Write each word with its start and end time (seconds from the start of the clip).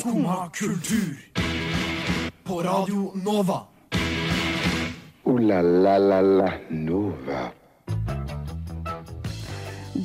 Skumma 0.00 0.48
kultur. 0.48 1.16
På 2.44 2.62
Radio 2.62 3.12
Nova. 3.14 3.60
O-la-la-la-la 5.24 6.52
Nova. 6.68 7.40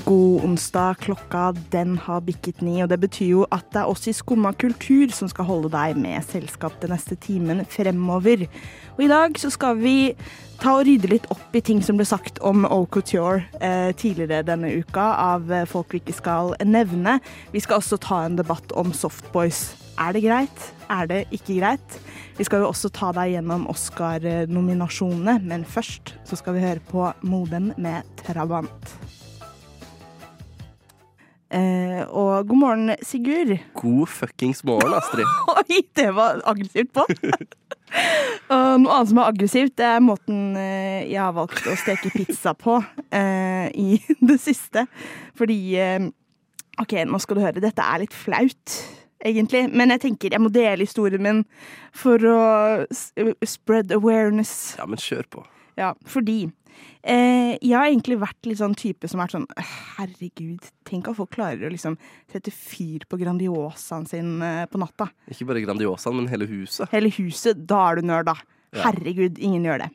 God 0.05 0.43
onsdag. 0.43 0.93
Klokka 0.99 1.53
den 1.71 1.97
har 1.97 2.19
bikket 2.21 2.59
ni, 2.61 2.81
og 2.83 2.89
det 2.91 2.97
betyr 3.05 3.29
jo 3.29 3.45
at 3.55 3.69
det 3.71 3.85
er 3.85 3.93
oss 3.93 4.03
i 4.11 4.13
Skumma 4.13 4.51
kultur 4.51 5.15
som 5.15 5.31
skal 5.31 5.47
holde 5.47 5.71
deg 5.71 5.95
med 5.95 6.27
selskap 6.27 6.75
den 6.81 6.91
neste 6.91 7.15
timen 7.15 7.63
fremover. 7.63 8.49
Og 8.97 9.01
i 9.05 9.07
dag 9.07 9.39
så 9.39 9.53
skal 9.55 9.79
vi 9.79 10.11
ta 10.59 10.75
og 10.75 10.89
rydde 10.89 11.13
litt 11.13 11.31
opp 11.31 11.55
i 11.55 11.63
ting 11.63 11.79
som 11.79 11.95
ble 11.95 12.09
sagt 12.09 12.43
om 12.43 12.67
Au 12.67 12.83
Couture 12.83 13.47
eh, 13.63 13.95
tidligere 13.95 14.43
denne 14.43 14.75
uka 14.75 15.07
av 15.31 15.55
folk 15.71 15.95
vi 15.95 16.03
ikke 16.03 16.19
skal 16.19 16.53
nevne. 16.67 17.21
Vi 17.55 17.63
skal 17.63 17.79
også 17.79 18.03
ta 18.03 18.25
en 18.27 18.35
debatt 18.43 18.75
om 18.75 18.91
Softboys. 18.91 19.84
Er 19.95 20.11
det 20.11 20.25
greit? 20.25 20.63
Er 20.91 21.07
det 21.07 21.21
ikke 21.31 21.55
greit? 21.55 21.99
Vi 22.35 22.43
skal 22.43 22.65
jo 22.65 22.67
også 22.67 22.89
ta 22.91 23.13
deg 23.15 23.37
gjennom 23.37 23.63
Oscar-nominasjonene, 23.71 25.37
men 25.47 25.63
først 25.63 26.17
så 26.27 26.35
skal 26.35 26.57
vi 26.57 26.63
høre 26.65 26.83
på 26.83 27.05
Modem 27.23 27.69
med 27.79 28.03
Trabant. 28.19 28.91
Eh, 31.55 32.01
og 32.09 32.49
god 32.49 32.59
morgen, 32.59 32.91
Sigurd. 33.07 33.53
God 33.79 34.11
fuckings 34.11 34.65
morgen, 34.67 34.97
Astrid. 34.97 35.23
Oi, 35.55 35.79
det 35.95 36.09
var 36.17 36.43
aggressivt 36.43 36.91
på. 36.91 37.05
og 38.51 38.83
noe 38.83 38.97
annet 38.97 39.13
som 39.13 39.23
er 39.23 39.29
aggressivt, 39.29 39.77
det 39.79 39.87
er 39.93 40.03
måten 40.03 40.59
eh, 40.59 41.07
jeg 41.07 41.21
har 41.21 41.31
valgt 41.37 41.63
å 41.71 41.77
steke 41.79 42.11
pizza 42.11 42.51
på 42.51 42.81
eh, 43.15 43.71
i 43.71 44.01
det 44.33 44.41
siste. 44.43 44.89
Fordi 45.39 45.59
eh, 45.79 46.11
OK, 46.83 46.99
nå 47.07 47.23
skal 47.23 47.39
du 47.39 47.45
høre. 47.45 47.63
Dette 47.63 47.87
er 47.87 48.03
litt 48.03 48.19
flaut, 48.25 48.77
egentlig. 49.23 49.65
Men 49.71 49.93
jeg 49.95 50.03
tenker 50.07 50.35
jeg 50.35 50.43
må 50.43 50.51
dele 50.53 50.85
historien 50.85 51.23
min 51.23 51.41
for 51.95 52.21
å 52.29 52.39
spread 53.45 53.93
awareness. 53.95 54.75
Ja, 54.79 54.87
men 54.89 55.01
kjør 55.01 55.27
på. 55.37 55.45
Ja, 55.79 55.91
fordi 56.07 56.45
eh, 57.03 57.55
jeg 57.59 57.75
har 57.75 57.89
egentlig 57.89 58.17
vært 58.21 58.47
litt 58.47 58.61
sånn 58.61 58.77
type 58.79 59.09
som 59.11 59.19
har 59.19 59.27
vært 59.27 59.35
sånn 59.35 59.47
«Øh, 59.59 59.73
Herregud, 59.97 60.69
tenk 60.87 61.09
at 61.11 61.17
folk 61.17 61.33
klarer 61.35 61.67
å 61.67 61.73
liksom 61.73 61.97
sette 62.31 62.53
fyr 62.55 63.03
på 63.09 63.19
Grandiosaen 63.19 64.07
sin 64.07 64.37
eh, 64.45 64.63
på 64.71 64.79
natta. 64.79 65.09
Ikke 65.31 65.49
bare 65.51 65.63
Grandiosaen, 65.65 66.15
men 66.21 66.31
hele 66.31 66.47
huset. 66.47 66.87
Hele 66.95 67.11
huset, 67.17 67.59
da 67.67 67.81
er 67.89 67.99
du 67.99 68.07
nerd, 68.07 68.31
da. 68.31 68.39
Ja. 68.75 68.87
Herregud, 68.87 69.39
ingen 69.39 69.67
gjør 69.67 69.83
det. 69.85 69.91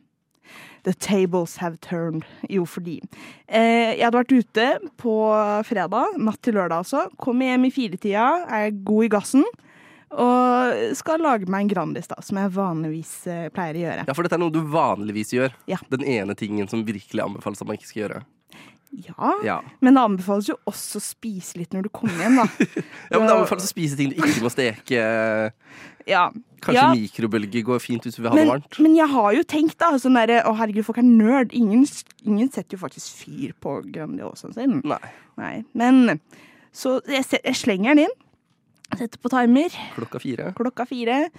The 0.84 0.94
tables 0.96 1.58
have 1.60 1.76
turned. 1.84 2.24
Jo, 2.48 2.64
fordi 2.64 2.98
eh, 3.46 3.96
Jeg 3.98 4.04
hadde 4.06 4.20
vært 4.22 4.32
ute 4.32 4.68
på 5.00 5.16
fredag, 5.68 6.16
natt 6.20 6.40
til 6.44 6.56
lørdag 6.56 6.84
altså. 6.84 7.06
Kom 7.20 7.42
hjem 7.44 7.68
i 7.68 7.72
firetida, 7.74 8.28
er 8.48 8.70
god 8.72 9.08
i 9.08 9.12
gassen. 9.12 9.44
Og 10.10 10.96
skal 10.98 11.22
lage 11.22 11.46
meg 11.46 11.68
en 11.68 11.70
Grandis, 11.70 12.08
da, 12.10 12.16
som 12.24 12.40
jeg 12.40 12.50
vanligvis 12.56 13.12
eh, 13.30 13.46
pleier 13.54 13.76
å 13.78 13.82
gjøre. 13.84 14.06
Ja, 14.08 14.16
for 14.16 14.26
dette 14.26 14.38
er 14.40 14.42
noe 14.42 14.54
du 14.54 14.62
vanligvis 14.72 15.30
gjør. 15.36 15.54
Ja. 15.70 15.78
Den 15.92 16.02
ene 16.02 16.34
tingen 16.38 16.66
som 16.70 16.82
virkelig 16.86 17.22
anbefales 17.22 17.62
at 17.62 17.68
man 17.68 17.78
ikke 17.78 17.90
skal 17.92 18.02
gjøre. 18.06 18.22
Ja, 18.90 19.34
Ja, 19.44 19.60
Men 19.78 19.94
det 19.94 20.02
anbefales 20.02 20.48
jo 20.50 20.56
også 20.66 20.98
å 20.98 21.04
spise 21.04 21.60
litt 21.60 21.70
når 21.76 21.86
du 21.86 21.90
kommer 21.94 22.24
hjem, 22.24 22.40
da. 22.40 22.46
ja 23.12 23.20
men 23.20 23.28
det 23.28 23.36
anbefales 23.36 23.68
å 23.68 23.70
spise 23.70 23.94
ting 23.98 24.10
du 24.10 24.18
ikke 24.18 24.42
må 24.42 24.50
steke. 24.50 25.04
Ja. 26.10 26.26
Kanskje 26.60 26.76
Ja. 26.76 26.88
mikrobølge 26.92 27.62
går 27.64 27.80
fint 27.80 28.04
hvis 28.04 28.18
du 28.18 28.22
vil 28.22 28.30
ha 28.32 28.36
det 28.36 28.46
varmt. 28.50 28.78
men 28.84 28.94
jeg 28.98 29.08
har 29.08 29.32
jo 29.32 29.42
tenkt, 29.48 29.78
da, 29.80 29.94
sånn 29.96 30.18
derre 30.18 30.42
Å, 30.44 30.52
herregud, 30.58 30.84
folk 30.84 30.98
er 31.00 31.06
nerd. 31.08 31.54
Ingen, 31.56 31.86
ingen 32.26 32.50
setter 32.52 32.76
jo 32.76 32.82
faktisk 32.82 33.22
fyr 33.22 33.54
på 33.62 33.78
Grandiosaen 33.90 34.52
sin. 34.58 34.82
Nei. 34.84 35.00
Nei. 35.40 35.54
Men 35.72 36.20
så 36.74 36.98
jeg, 37.08 37.24
jeg 37.42 37.56
slenger 37.56 37.94
den 37.96 38.04
inn. 38.04 38.14
Setter 38.98 39.18
på 39.22 39.30
timer. 39.32 39.70
Klokka 39.96 40.20
fire. 40.20 40.52
Klokka 40.58 40.86
fire. 40.90 41.30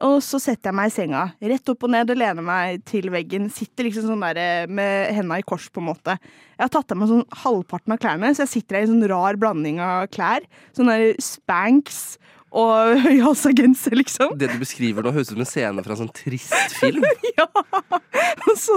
Og 0.00 0.20
så 0.22 0.38
setter 0.38 0.68
jeg 0.70 0.76
meg 0.78 0.90
i 0.90 0.94
senga. 0.94 1.22
Rett 1.42 1.70
opp 1.72 1.82
og 1.82 1.90
ned 1.90 2.10
og 2.12 2.18
lener 2.20 2.44
meg 2.46 2.84
til 2.86 3.08
veggen. 3.10 3.48
Sitter 3.50 3.88
liksom 3.88 4.04
sånn 4.06 4.22
der 4.34 4.68
med 4.70 5.08
henda 5.16 5.38
i 5.40 5.42
kors, 5.46 5.66
på 5.74 5.80
en 5.82 5.88
måte. 5.88 6.14
Jeg 6.54 6.62
har 6.62 6.70
tatt 6.74 6.92
av 6.94 7.00
meg 7.00 7.08
sånn 7.10 7.24
halvparten 7.40 7.94
av 7.96 7.98
klærne, 8.02 8.30
så 8.34 8.44
jeg 8.44 8.52
sitter 8.52 8.76
her 8.78 8.84
i 8.84 8.90
en 8.90 8.92
sånn 9.00 9.08
rar 9.10 9.38
blanding 9.40 9.80
av 9.82 10.06
klær. 10.14 10.46
Sånn 10.76 10.86
der 10.92 11.16
Spanx 11.18 12.18
og 12.52 12.98
høyhalsa 13.06 13.52
genser, 13.56 13.96
liksom. 13.98 14.34
Det 14.40 14.50
du 14.52 14.58
beskriver 14.60 15.04
nå, 15.04 15.12
høres 15.14 15.30
ut 15.30 15.36
som 15.36 15.44
en 15.44 15.50
scene 15.50 15.84
fra 15.84 15.94
en 15.94 16.02
sånn 16.04 16.14
trist 16.16 16.76
film. 16.80 17.04
Ja. 17.38 17.44
Og 18.48 18.56
så, 18.58 18.74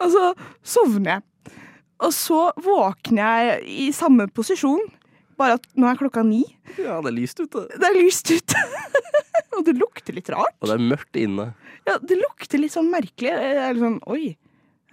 og 0.00 0.06
så 0.12 0.22
sovner 0.64 1.18
jeg. 1.18 1.56
Og 2.02 2.12
så 2.16 2.38
våkner 2.62 3.20
jeg 3.20 3.58
i 3.68 3.88
samme 3.94 4.26
posisjon, 4.32 4.80
bare 5.38 5.58
at 5.58 5.66
nå 5.78 5.88
er 5.90 5.98
klokka 6.00 6.22
ni. 6.26 6.40
Ja, 6.78 7.00
det 7.04 7.10
er 7.12 7.16
lyst 7.18 7.42
ute. 7.42 7.66
Det 7.68 7.88
er 7.88 7.98
lyst 7.98 8.30
ute. 8.32 8.62
og 9.58 9.66
det 9.66 9.74
lukter 9.76 10.16
litt 10.16 10.30
rart. 10.32 10.56
Og 10.62 10.70
det 10.70 10.78
er 10.78 10.86
mørkt 10.94 11.18
inne. 11.20 11.50
Ja, 11.88 11.98
det 12.00 12.16
lukter 12.20 12.62
litt 12.62 12.74
sånn 12.74 12.90
merkelig. 12.92 13.32
Jeg 13.34 13.60
er 13.66 13.80
sånn, 13.82 13.98
Oi, 14.08 14.34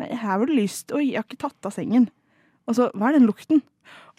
her 0.01 0.41
var 0.41 0.45
det 0.49 0.57
lyst. 0.59 0.91
Oi, 0.95 1.11
jeg 1.13 1.21
har 1.21 1.27
ikke 1.27 1.43
tatt 1.47 1.69
av 1.69 1.75
sengen. 1.75 2.09
Og 2.69 2.77
så, 2.77 2.89
hva 2.97 3.09
er 3.09 3.19
den 3.19 3.29
lukten? 3.29 3.63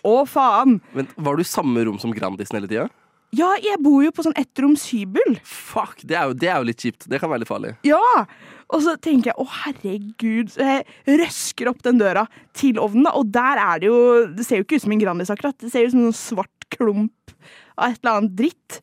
Å, 0.07 0.15
faen! 0.29 0.79
Men 0.97 1.11
Var 1.21 1.37
du 1.37 1.45
i 1.45 1.49
samme 1.49 1.85
rom 1.87 2.01
som 2.01 2.15
Grandisen 2.17 2.57
hele 2.57 2.71
tida? 2.71 2.89
Ja, 3.37 3.53
jeg 3.63 3.79
bor 3.83 4.03
jo 4.03 4.11
på 4.15 4.25
sånn 4.27 4.35
ettroms 4.39 4.89
hybel. 4.91 5.37
Fuck, 5.47 6.01
det 6.03 6.17
er, 6.19 6.31
jo, 6.31 6.35
det 6.35 6.49
er 6.51 6.59
jo 6.59 6.67
litt 6.67 6.83
kjipt. 6.83 7.07
Det 7.11 7.21
kan 7.23 7.31
være 7.31 7.45
litt 7.45 7.51
farlig. 7.51 7.77
Ja! 7.87 8.25
Og 8.71 8.83
så 8.85 8.95
tenker 9.03 9.33
jeg 9.33 9.43
å 9.43 9.47
herregud, 9.51 10.53
så 10.55 10.67
jeg 10.67 11.19
røsker 11.21 11.71
opp 11.71 11.81
den 11.87 11.99
døra 11.99 12.25
til 12.55 12.79
ovnen, 12.83 13.07
da, 13.09 13.15
og 13.19 13.33
der 13.35 13.59
er 13.59 13.81
det 13.83 13.89
jo 13.91 13.99
Det 14.37 14.47
ser 14.47 14.61
jo 14.61 14.67
ikke 14.67 14.79
ut 14.79 14.85
som 14.85 14.95
en 14.95 15.03
Grandis, 15.03 15.33
akkurat. 15.35 15.59
Det 15.59 15.73
ser 15.73 15.87
ut 15.87 15.95
som 15.95 16.05
en 16.07 16.17
svart 16.17 16.69
klump 16.71 17.35
av 17.75 17.91
et 17.91 17.99
eller 18.03 18.21
annet 18.21 18.37
dritt. 18.39 18.79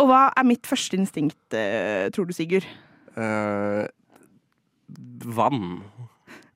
Og 0.00 0.10
hva 0.10 0.26
er 0.36 0.48
mitt 0.48 0.68
første 0.68 0.96
instinkt, 0.96 1.40
eh, 1.56 2.08
tror 2.14 2.28
du, 2.28 2.34
Sigurd? 2.36 2.68
Uh, 3.16 3.88
vann 5.26 5.80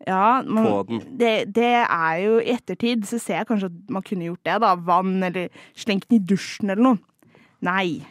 Ja, 0.06 0.41
man, 0.47 1.00
det, 1.19 1.50
det 1.56 1.72
er 1.82 2.19
jo 2.22 2.37
I 2.38 2.53
ettertid 2.55 3.03
så 3.09 3.19
ser 3.19 3.41
jeg 3.41 3.49
kanskje 3.49 3.72
at 3.72 3.91
man 3.93 4.05
kunne 4.06 4.28
gjort 4.28 4.44
det. 4.47 4.61
da 4.62 4.75
Vann, 4.76 5.16
eller 5.26 5.49
slengt 5.76 6.09
den 6.09 6.21
i 6.21 6.26
dusjen 6.32 6.71
eller 6.71 6.84
noe. 6.93 7.03
Nei. 7.65 8.05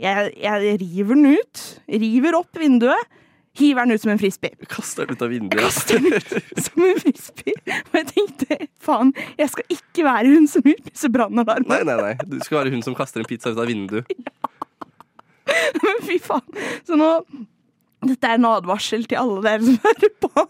Jeg, 0.00 0.32
jeg 0.40 0.78
river 0.80 1.18
den 1.18 1.34
ut. 1.36 1.64
River 2.02 2.38
opp 2.40 2.58
vinduet. 2.58 3.18
Hiver 3.60 3.84
den 3.84 3.92
ut 3.92 4.00
som 4.00 4.10
en 4.14 4.20
frisbee. 4.20 4.56
Kaster 4.70 5.04
den 5.04 5.18
ut 5.18 5.22
av 5.22 5.32
vinduet. 5.32 5.60
Kaster 5.60 6.00
den 6.00 6.16
ut 6.16 6.64
som 6.64 6.86
en 6.88 7.00
frisbee. 7.02 7.54
Og 7.90 7.98
jeg 8.00 8.08
tenkte 8.14 8.58
faen, 8.82 9.12
jeg 9.38 9.52
skal 9.52 9.76
ikke 9.76 10.06
være 10.08 10.32
hun 10.32 10.48
som 10.48 10.64
utlyser 10.64 11.12
brannalarm. 11.12 11.68
Nei, 11.68 11.82
nei, 11.88 11.98
nei. 12.00 12.14
Du 12.24 12.38
skal 12.40 12.62
være 12.62 12.72
hun 12.72 12.84
som 12.86 12.96
kaster 12.96 13.22
en 13.22 13.28
pizza 13.28 13.52
ut 13.52 13.60
av 13.62 13.70
vinduet. 13.70 14.08
Ja. 15.42 15.72
Men 15.82 15.98
fy 16.06 16.20
faen. 16.22 16.44
Så 16.86 16.94
nå 16.96 17.08
dette 18.06 18.26
er 18.30 18.38
en 18.38 18.46
advarsel 18.48 19.04
til 19.10 19.18
alle 19.20 19.42
dere 19.44 19.66
som 19.66 19.76
hører 19.82 20.12
på. 20.22 20.44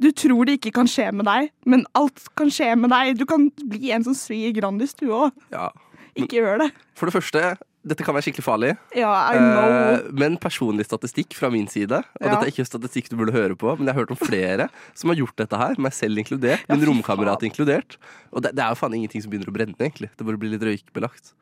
Du 0.00 0.08
tror 0.16 0.48
det 0.48 0.58
ikke 0.58 0.72
kan 0.80 0.88
skje 0.90 1.06
med 1.16 1.28
deg, 1.28 1.50
men 1.68 1.84
alt 1.96 2.24
kan 2.36 2.50
skje 2.52 2.74
med 2.80 2.92
deg. 2.92 3.14
Du 3.20 3.24
kan 3.28 3.46
bli 3.68 3.92
en 3.94 4.04
som 4.04 4.16
svir 4.16 4.52
Grandis, 4.56 4.92
du 4.98 5.06
òg. 5.12 5.36
Ja. 5.52 5.70
Ikke 6.18 6.40
gjør 6.40 6.58
det. 6.64 6.70
For 6.98 7.08
det 7.08 7.14
første, 7.14 7.42
dette 7.88 8.04
kan 8.04 8.16
være 8.16 8.26
skikkelig 8.26 8.44
farlig. 8.44 8.70
Ja, 8.98 9.10
I 9.32 9.38
know. 9.38 9.76
Eh, 9.94 10.08
men 10.18 10.36
personlig 10.42 10.84
statistikk 10.88 11.36
fra 11.38 11.48
min 11.54 11.68
side. 11.70 12.00
Og 12.02 12.26
Ja. 12.26 12.34
dette 12.34 12.48
er 12.48 12.52
ikke 12.52 12.66
statistikk 12.68 13.08
du 13.08 13.16
burde 13.16 13.32
høre 13.36 13.56
på, 13.56 13.76
men 13.78 13.86
jeg 13.86 13.94
har 13.94 14.02
hørt 14.02 14.10
om 14.12 14.20
flere 14.20 14.68
som 14.98 15.10
har 15.12 15.16
gjort 15.20 15.36
dette 15.40 15.56
her, 15.56 15.78
meg 15.78 15.94
selv 15.96 16.18
inkludert, 16.20 16.66
min 16.68 16.80
ja, 16.82 16.90
romkamerat 16.90 17.46
inkludert. 17.48 17.96
Og 18.32 18.42
det, 18.42 18.52
det 18.58 18.64
er 18.64 18.74
jo 18.74 18.80
faen 18.82 18.98
ingenting 18.98 19.22
som 19.24 19.30
begynner 19.32 19.48
å 19.52 19.56
brenne, 19.56 19.78
egentlig. 19.78 20.10
Det 20.18 20.26
bare 20.26 20.36
blir 20.42 20.52
litt 20.56 20.66
røykbelagt. 20.66 21.32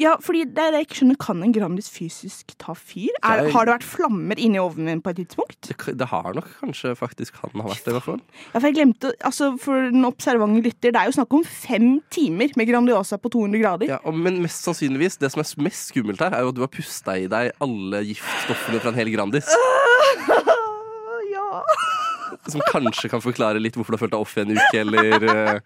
Ja, 0.00 0.14
fordi 0.24 0.46
det 0.48 0.62
er 0.62 0.72
det 0.72 0.80
jeg 0.80 0.86
ikke 0.86 0.98
skjønner. 1.00 1.16
Kan 1.20 1.42
en 1.44 1.52
Grandis 1.52 1.90
fysisk 1.92 2.54
ta 2.60 2.72
fyr? 2.72 3.10
Er, 3.20 3.42
har 3.52 3.68
det 3.68 3.74
vært 3.74 3.84
flammer 3.84 4.38
inni 4.40 4.60
ovnen 4.60 4.88
min 4.88 5.02
på 5.04 5.12
et 5.12 5.18
tidspunkt? 5.20 5.58
Det, 5.68 5.76
det 6.00 6.08
har 6.08 6.30
nok 6.36 6.48
kanskje 6.62 6.94
faktisk 6.96 7.36
han 7.42 7.60
har 7.60 7.68
vært 7.74 7.84
det, 7.84 7.92
i 7.92 7.96
hvert 7.98 8.06
fall. 8.06 8.22
Ja, 8.46 8.54
for 8.54 8.68
jeg 8.70 8.78
glemte, 8.78 9.12
altså 9.28 9.50
For 9.60 9.90
den 9.92 10.06
observante 10.08 10.62
lytter, 10.64 10.94
det 10.94 11.02
er 11.02 11.10
jo 11.10 11.16
snakk 11.18 11.36
om 11.36 11.44
fem 11.44 11.90
timer 12.12 12.54
med 12.56 12.70
Grandiosa 12.70 13.20
på 13.20 13.32
200 13.34 13.60
grader. 13.60 13.92
Ja, 13.92 14.00
og, 14.08 14.16
men 14.16 14.40
mest 14.44 14.64
sannsynligvis, 14.64 15.20
det 15.20 15.32
som 15.34 15.44
er 15.44 15.52
mest 15.68 15.92
skummelt 15.92 16.24
her, 16.24 16.32
er 16.36 16.46
jo 16.46 16.54
at 16.54 16.56
du 16.56 16.64
har 16.64 16.72
pusta 16.72 17.18
i 17.20 17.28
deg 17.30 17.52
alle 17.60 18.02
giftstoffene 18.08 18.80
fra 18.80 18.94
en 18.94 19.00
hel 19.02 19.12
Grandis. 19.16 19.52
Ja. 21.30 21.62
Som 22.50 22.62
kanskje 22.66 23.08
kan 23.10 23.22
forklare 23.22 23.60
litt 23.62 23.76
hvorfor 23.78 23.94
du 23.94 23.96
har 23.98 24.02
følt 24.02 24.14
deg 24.14 24.22
off 24.24 24.32
i 24.38 24.42
en 24.42 24.52
uke, 24.56 24.80
eller 24.80 25.26
eh, 25.30 25.60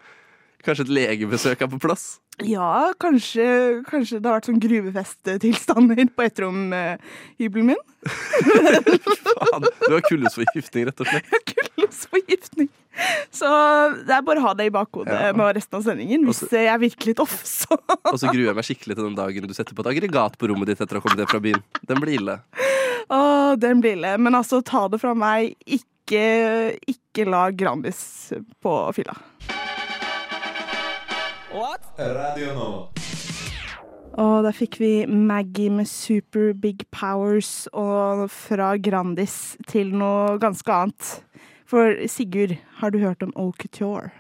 kanskje 0.67 0.85
et 0.87 0.93
legebesøk 0.97 1.63
er 1.65 1.71
på 1.73 1.79
plass. 1.83 2.05
Ja, 2.43 2.91
kanskje, 2.99 3.45
kanskje 3.87 4.19
det 4.19 4.27
har 4.27 4.41
vært 4.41 4.49
sånn 4.49 4.63
gruvefesttilstander 4.63 6.09
på 6.17 6.25
etteromhybelen 6.27 7.69
min. 7.71 7.83
Faen, 8.65 9.69
du 9.87 9.93
har 9.95 10.03
kullosforgiftning, 10.09 10.89
rett 10.89 11.03
og 11.05 11.11
slett. 11.13 11.29
Kullosforgiftning. 11.53 12.71
Så 13.35 13.49
det 14.07 14.15
er 14.15 14.23
bare 14.27 14.39
å 14.43 14.47
ha 14.49 14.53
det 14.59 14.69
i 14.69 14.75
bakhodet 14.75 15.15
Ja. 15.15 15.33
med 15.35 15.57
resten 15.57 15.79
av 15.79 15.83
sendingen. 15.87 16.27
Hvis 16.27 16.43
Også- 16.47 16.63
jeg 16.63 16.81
virker 16.81 17.07
litt 17.11 17.21
off, 17.23 17.37
så 17.45 17.79
Og 17.79 18.19
så 18.19 18.29
gruer 18.31 18.51
jeg 18.51 18.55
meg 18.55 18.65
skikkelig 18.65 18.95
til 18.97 19.05
den 19.09 19.15
dagen 19.19 19.47
du 19.47 19.55
setter 19.55 19.75
på 19.75 19.83
et 19.87 19.91
aggregat 19.95 20.39
på 20.39 20.49
rommet 20.51 20.67
ditt 20.71 20.81
etter 20.81 20.97
å 20.97 21.01
ha 21.03 21.07
kommet 21.09 21.19
hjem 21.23 21.31
fra 21.31 21.41
byen. 21.41 21.63
Den 21.87 22.01
blir 22.01 22.19
ille. 22.21 22.39
Å, 23.11 23.57
den 23.59 23.81
blir 23.83 23.97
ille. 23.99 24.17
Men 24.19 24.35
altså, 24.35 24.63
ta 24.65 24.87
det 24.89 25.01
fra 25.03 25.15
meg. 25.15 25.55
Ikke, 25.67 26.79
ikke 26.87 27.27
la 27.29 27.51
Grandis 27.51 28.33
på 28.63 28.77
fylla. 28.95 29.15
Radio 31.55 32.49
Nova. 32.51 32.87
Og 34.19 34.43
da 34.43 34.51
fikk 34.55 34.81
vi 34.83 34.91
Maggie 35.07 35.71
med 35.71 35.87
Super 35.87 36.51
Big 36.59 36.83
Powers 36.91 37.69
og 37.71 38.25
fra 38.31 38.73
Grandis 38.83 39.55
til 39.71 39.93
noe 39.95 40.35
ganske 40.43 40.67
annet. 40.75 41.13
For 41.71 41.95
Sigurd, 42.11 42.57
har 42.81 42.91
du 42.91 42.99
hørt 42.99 43.23
om 43.23 43.31
Au 43.39 43.53
Couture? 43.55 44.11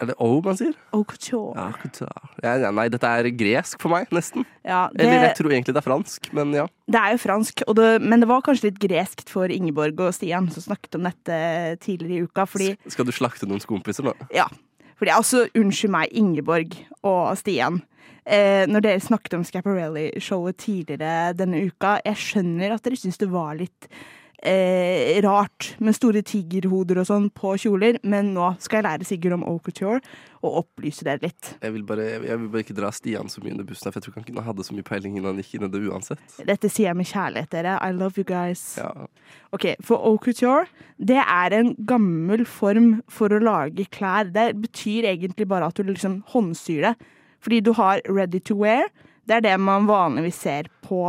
Er 0.00 0.08
det 0.10 0.16
O 0.18 0.40
man 0.42 0.58
sier? 0.58 0.72
Au 0.96 1.04
Couture. 1.06 1.52
Ja, 1.54 1.68
couture. 1.78 2.30
ja, 2.42 2.54
ja, 2.64 2.70
nei, 2.74 2.88
dette 2.90 3.06
er 3.06 3.28
gresk 3.38 3.78
for 3.82 3.92
meg, 3.92 4.08
nesten. 4.10 4.46
Ja, 4.64 4.88
Eller 4.96 5.28
jeg 5.28 5.36
tror 5.38 5.52
egentlig 5.52 5.76
det 5.76 5.82
er 5.82 5.86
fransk, 5.86 6.26
men 6.34 6.56
ja. 6.56 6.64
det 6.90 7.02
er 7.02 7.14
jo 7.14 7.20
fransk, 7.22 7.62
og 7.68 7.76
det, 7.78 7.90
men 8.02 8.24
det 8.24 8.30
var 8.32 8.42
kanskje 8.42 8.70
litt 8.70 8.80
greskt 8.82 9.30
for 9.30 9.52
Ingeborg 9.52 10.00
og 10.08 10.16
Stian, 10.16 10.50
som 10.50 10.66
snakket 10.66 10.98
om 10.98 11.06
dette 11.06 11.38
tidligere 11.84 12.16
i 12.16 12.26
uka. 12.26 12.48
Fordi 12.50 12.72
Skal 12.90 13.06
du 13.06 13.14
slakte 13.14 13.46
noens 13.46 13.68
kompiser 13.68 14.08
nå? 14.08 14.16
Ja. 14.34 14.48
Fordi 15.00 15.14
altså, 15.16 15.46
unnskyld 15.56 15.94
meg, 15.94 16.12
Ingeborg 16.12 16.76
og 17.08 17.32
Stian. 17.40 17.80
Eh, 18.28 18.66
når 18.68 18.84
dere 18.84 19.00
snakket 19.00 19.38
om 19.38 19.44
Scaparelli-showet 19.48 20.58
tidligere 20.60 21.32
denne 21.38 21.64
uka, 21.70 21.96
jeg 22.04 22.20
skjønner 22.20 22.74
at 22.74 22.84
dere 22.84 22.98
syns 23.00 23.16
det 23.20 23.30
var 23.32 23.56
litt 23.56 23.88
eh, 24.42 25.20
rart 25.24 25.74
med 25.84 25.96
store 25.96 26.22
tigerhoder 26.26 27.00
og 27.02 27.08
sånn 27.08 27.28
på 27.34 27.54
kjoler, 27.60 27.98
men 28.02 28.32
nå 28.36 28.52
skal 28.62 28.80
jeg 28.80 28.86
lære 28.86 29.08
Sigurd 29.08 29.36
om 29.36 29.44
Haute 29.46 29.70
Couture 29.70 30.00
og 30.40 30.62
opplyse 30.62 31.04
dere 31.04 31.20
litt. 31.26 31.50
Jeg 31.60 31.74
vil 31.74 31.84
bare, 31.84 32.06
jeg 32.24 32.40
vil 32.40 32.48
bare 32.52 32.64
ikke 32.64 32.76
dra 32.78 32.90
Stian 32.94 33.28
så 33.28 33.42
mye 33.44 33.52
under 33.56 33.68
bussen, 33.68 33.90
for 33.90 34.00
jeg 34.00 34.06
tror 34.06 34.22
ikke 34.22 34.36
han 34.38 34.48
hadde 34.48 34.64
så 34.64 34.76
mye 34.76 34.86
peiling 34.86 35.18
innan 35.18 35.34
han 35.34 35.42
gikk 35.42 35.58
inn 35.58 35.66
i 35.68 35.70
det 35.74 35.82
uansett. 35.90 36.22
Dette 36.48 36.70
sier 36.72 36.90
jeg 36.90 37.00
med 37.00 37.10
kjærlighet, 37.10 37.52
dere. 37.52 37.76
I 37.84 37.92
love 37.96 38.16
you 38.16 38.24
guys. 38.24 38.64
Ja. 38.80 38.90
Ok, 39.52 39.74
For 39.84 40.00
haute 40.00 40.24
couture, 40.30 40.66
det 40.96 41.20
er 41.20 41.58
en 41.58 41.74
gammel 41.88 42.46
form 42.48 43.02
for 43.12 43.32
å 43.32 43.42
lage 43.42 43.88
klær. 43.92 44.32
Det 44.32 44.54
betyr 44.62 45.10
egentlig 45.12 45.48
bare 45.50 45.68
at 45.68 45.76
du 45.76 45.84
liksom 45.90 46.22
håndsyr 46.32 46.88
det. 46.88 46.96
Fordi 47.40 47.60
du 47.64 47.72
har 47.76 48.02
ready 48.08 48.40
to 48.40 48.56
wear. 48.56 48.88
Det 49.28 49.36
er 49.38 49.44
det 49.44 49.60
man 49.60 49.86
vanligvis 49.88 50.40
ser 50.42 50.68
på 50.84 51.04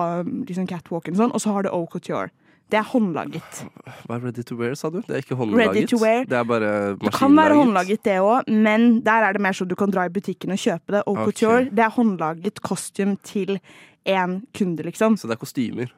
liksom 0.48 0.68
catwalken 0.70 1.16
og 1.16 1.24
sånn. 1.24 1.34
Og 1.36 1.44
så 1.44 1.56
har 1.56 1.66
du 1.66 1.72
haute 1.72 1.96
couture. 1.96 2.30
Det 2.72 2.80
er 2.80 2.88
håndlaget. 2.88 3.62
Hva 4.08 4.16
er 4.16 4.22
ready 4.24 4.44
to 4.48 4.56
wear, 4.56 4.76
sa 4.80 4.88
du? 4.94 5.02
Det 5.04 5.18
er 5.18 5.24
ikke 5.26 5.36
håndlaget? 5.36 5.74
Ready 5.76 5.88
to 5.92 5.98
wear. 6.00 6.24
Det 6.24 6.38
er 6.40 6.46
bare 6.48 6.70
maskinlaget? 6.72 7.06
Det 7.06 7.14
kan 7.18 7.38
være 7.38 7.58
håndlaget, 7.60 8.04
det 8.08 8.18
òg, 8.24 8.52
men 8.68 8.86
der 9.04 9.26
er 9.28 9.36
det 9.36 9.42
mer 9.44 9.58
sånn 9.58 9.72
du 9.72 9.76
kan 9.80 9.92
dra 9.92 10.06
i 10.08 10.14
butikken 10.14 10.56
og 10.56 10.62
kjøpe 10.62 10.96
det. 10.96 11.02
Og 11.04 11.18
okay. 11.18 11.26
couture, 11.32 11.66
det 11.68 11.84
er 11.84 11.96
håndlaget 11.98 12.62
costume 12.64 13.18
til 13.28 13.58
én 14.08 14.38
kunde, 14.56 14.86
liksom. 14.88 15.18
Så 15.20 15.28
det 15.28 15.36
er 15.36 15.42
kostymer? 15.42 15.92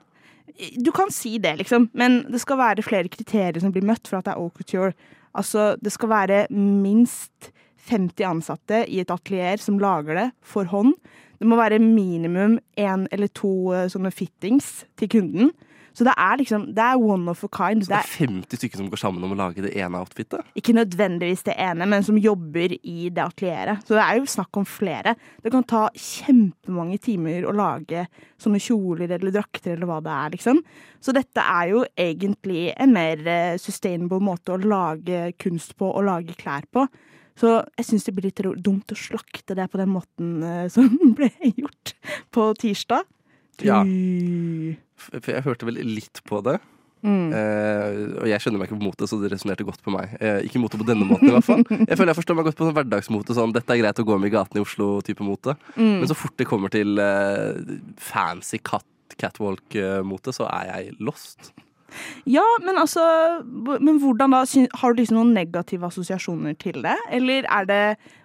Du 0.82 0.90
kan 0.94 1.14
si 1.14 1.38
det, 1.42 1.56
liksom, 1.62 1.92
men 1.98 2.24
det 2.32 2.42
skal 2.42 2.58
være 2.58 2.86
flere 2.86 3.12
kriterier 3.14 3.62
som 3.62 3.74
blir 3.74 3.86
møtt 3.86 4.10
for 4.10 4.20
at 4.20 4.26
det 4.26 4.34
er 4.34 4.42
haute 4.42 4.64
couture. 4.64 4.94
Altså, 5.38 5.74
det 5.82 5.94
skal 5.94 6.10
være 6.10 6.46
minst 6.54 7.52
50 7.90 8.26
ansatte 8.26 8.84
i 8.90 9.02
et 9.04 9.12
atelier 9.14 9.62
som 9.62 9.78
lager 9.82 10.18
det 10.18 10.30
for 10.46 10.70
hånd. 10.72 10.96
Det 11.38 11.50
må 11.50 11.58
være 11.60 11.82
minimum 11.84 12.58
én 12.80 13.06
eller 13.12 13.30
to 13.36 13.74
eh, 13.76 13.90
sånne 13.92 14.14
fittings 14.14 14.86
til 14.98 15.10
kunden. 15.12 15.54
Så 15.94 16.06
det 16.08 16.14
er 16.18 16.40
liksom, 16.40 16.66
det 16.74 16.82
er 16.82 16.98
one 16.98 17.30
of 17.30 17.44
a 17.46 17.50
kind. 17.54 17.84
Så 17.86 17.94
Det 17.94 18.00
er 18.00 18.12
50 18.28 18.60
stykker 18.60 18.82
som 18.82 18.90
går 18.90 19.02
sammen 19.02 19.24
om 19.26 19.36
å 19.36 19.38
lage 19.38 19.62
det 19.62 19.76
ene 19.78 20.00
outfitet? 20.02 20.42
ikke 20.58 20.74
nødvendigvis 20.74 21.46
det 21.46 21.56
ene, 21.62 21.86
men 21.86 22.04
som 22.04 22.18
jobber 22.18 22.74
i 22.74 23.10
det 23.14 23.22
atelieret. 23.24 23.86
Så 23.86 23.94
det 23.98 24.04
er 24.04 24.18
jo 24.18 24.26
snakk 24.30 24.58
om 24.58 24.66
flere. 24.66 25.16
Det 25.44 25.52
kan 25.54 25.64
ta 25.64 25.86
kjempemange 25.94 26.98
timer 27.04 27.46
å 27.46 27.54
lage 27.56 28.08
sånne 28.42 28.62
kjoler 28.64 29.12
eller 29.18 29.34
drakter 29.34 29.76
eller 29.76 29.90
hva 29.90 30.02
det 30.04 30.14
er, 30.18 30.36
liksom. 30.38 30.62
Så 31.04 31.14
dette 31.16 31.44
er 31.44 31.72
jo 31.74 31.86
egentlig 32.00 32.72
en 32.74 32.94
mer 32.96 33.22
eh, 33.28 33.58
sustainable 33.62 34.22
måte 34.24 34.56
å 34.56 34.62
lage 34.62 35.34
kunst 35.38 35.76
på 35.78 35.90
og 35.92 36.08
lage 36.08 36.36
klær 36.40 36.66
på. 36.74 36.88
Så 37.40 37.50
jeg 37.80 37.88
syns 37.88 38.06
det 38.06 38.14
blir 38.14 38.30
litt 38.30 38.42
dumt 38.64 38.94
å 38.94 38.98
slakte 38.98 39.56
det 39.58 39.66
på 39.72 39.80
den 39.82 39.94
måten 39.94 40.42
eh, 40.46 40.68
som 40.74 40.90
ble 41.18 41.32
gjort 41.54 41.96
på 42.34 42.50
tirsdag. 42.62 43.06
Ja. 43.62 43.84
For 45.12 45.34
jeg 45.34 45.46
hørte 45.46 45.68
vel 45.70 45.82
litt 45.88 46.24
på 46.28 46.42
det. 46.46 46.60
Mm. 47.04 47.34
Eh, 47.36 47.98
og 48.22 48.30
jeg 48.32 48.40
skjønner 48.40 48.62
meg 48.62 48.70
ikke 48.70 48.80
på 48.80 48.88
mote, 48.88 49.08
så 49.10 49.20
det 49.20 49.34
resonnerte 49.34 49.66
godt 49.68 49.84
på 49.84 49.92
meg. 49.94 50.16
Eh, 50.24 50.46
ikke 50.48 50.62
mote 50.64 50.80
på 50.80 50.88
denne 50.88 51.08
måten, 51.08 51.28
i 51.28 51.36
hvert 51.36 51.48
fall. 51.48 51.66
Jeg 51.68 52.00
føler 52.00 52.14
jeg 52.14 52.20
forstår 52.22 52.40
meg 52.40 52.48
godt 52.48 52.60
på 52.60 52.68
sånn 52.68 52.78
hverdagsmote. 52.78 53.36
Sånn, 53.36 53.56
dette 53.56 53.76
er 53.76 53.82
greit 53.82 54.00
å 54.00 54.08
gå 54.08 54.18
med 54.22 54.32
i 54.32 54.36
gaten 54.38 54.60
i 54.60 54.64
Oslo-type 54.64 55.28
mote. 55.28 55.58
Mm. 55.76 56.00
Men 56.00 56.08
så 56.10 56.18
fort 56.18 56.38
det 56.40 56.48
kommer 56.48 56.72
til 56.74 56.96
eh, 57.04 57.76
fancy 58.00 58.62
cat, 58.64 58.88
catwalk-mote, 59.20 60.36
så 60.36 60.48
er 60.48 60.72
jeg 60.72 60.98
lost. 61.04 61.52
Ja, 62.26 62.44
men 62.64 62.78
altså 62.82 63.04
Men 63.46 64.00
hvordan 64.02 64.34
da? 64.34 64.40
Har 64.82 64.94
du 64.96 65.02
liksom 65.02 65.20
noen 65.20 65.34
negative 65.36 65.86
assosiasjoner 65.86 66.56
til 66.58 66.80
det? 66.82 66.96
Eller 67.14 67.46
er 67.46 67.68
det 67.70 67.82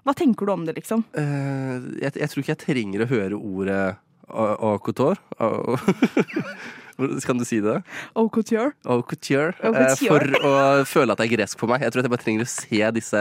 Hva 0.09 0.15
tenker 0.17 0.49
du 0.49 0.55
om 0.55 0.65
det, 0.65 0.79
liksom? 0.79 1.05
Eh, 1.13 1.75
jeg, 2.01 2.15
jeg 2.17 2.33
tror 2.33 2.45
ikke 2.45 2.55
jeg 2.55 2.63
trenger 2.63 3.05
å 3.05 3.11
høre 3.11 3.37
ordet 3.37 3.83
au 4.31 4.79
couture. 4.79 5.17
Kan 6.99 7.39
du 7.39 7.45
si 7.45 7.61
det? 7.61 7.83
Au 8.15 8.29
couture? 8.29 8.73
Au 8.85 9.03
couture. 9.03 9.55
Au 9.63 9.73
eh, 9.73 9.87
couture. 9.87 10.35
For 10.41 10.49
å 10.49 10.55
føle 10.89 11.15
at 11.15 11.21
det 11.21 11.29
er 11.29 11.35
gresk 11.37 11.61
for 11.61 11.71
meg. 11.71 11.85
Jeg 11.87 11.95
tror 11.95 12.03
at 12.03 12.09
jeg 12.09 12.15
bare 12.15 12.25
trenger 12.25 12.43
å 12.43 12.51
se 12.51 12.89
disse 12.97 13.21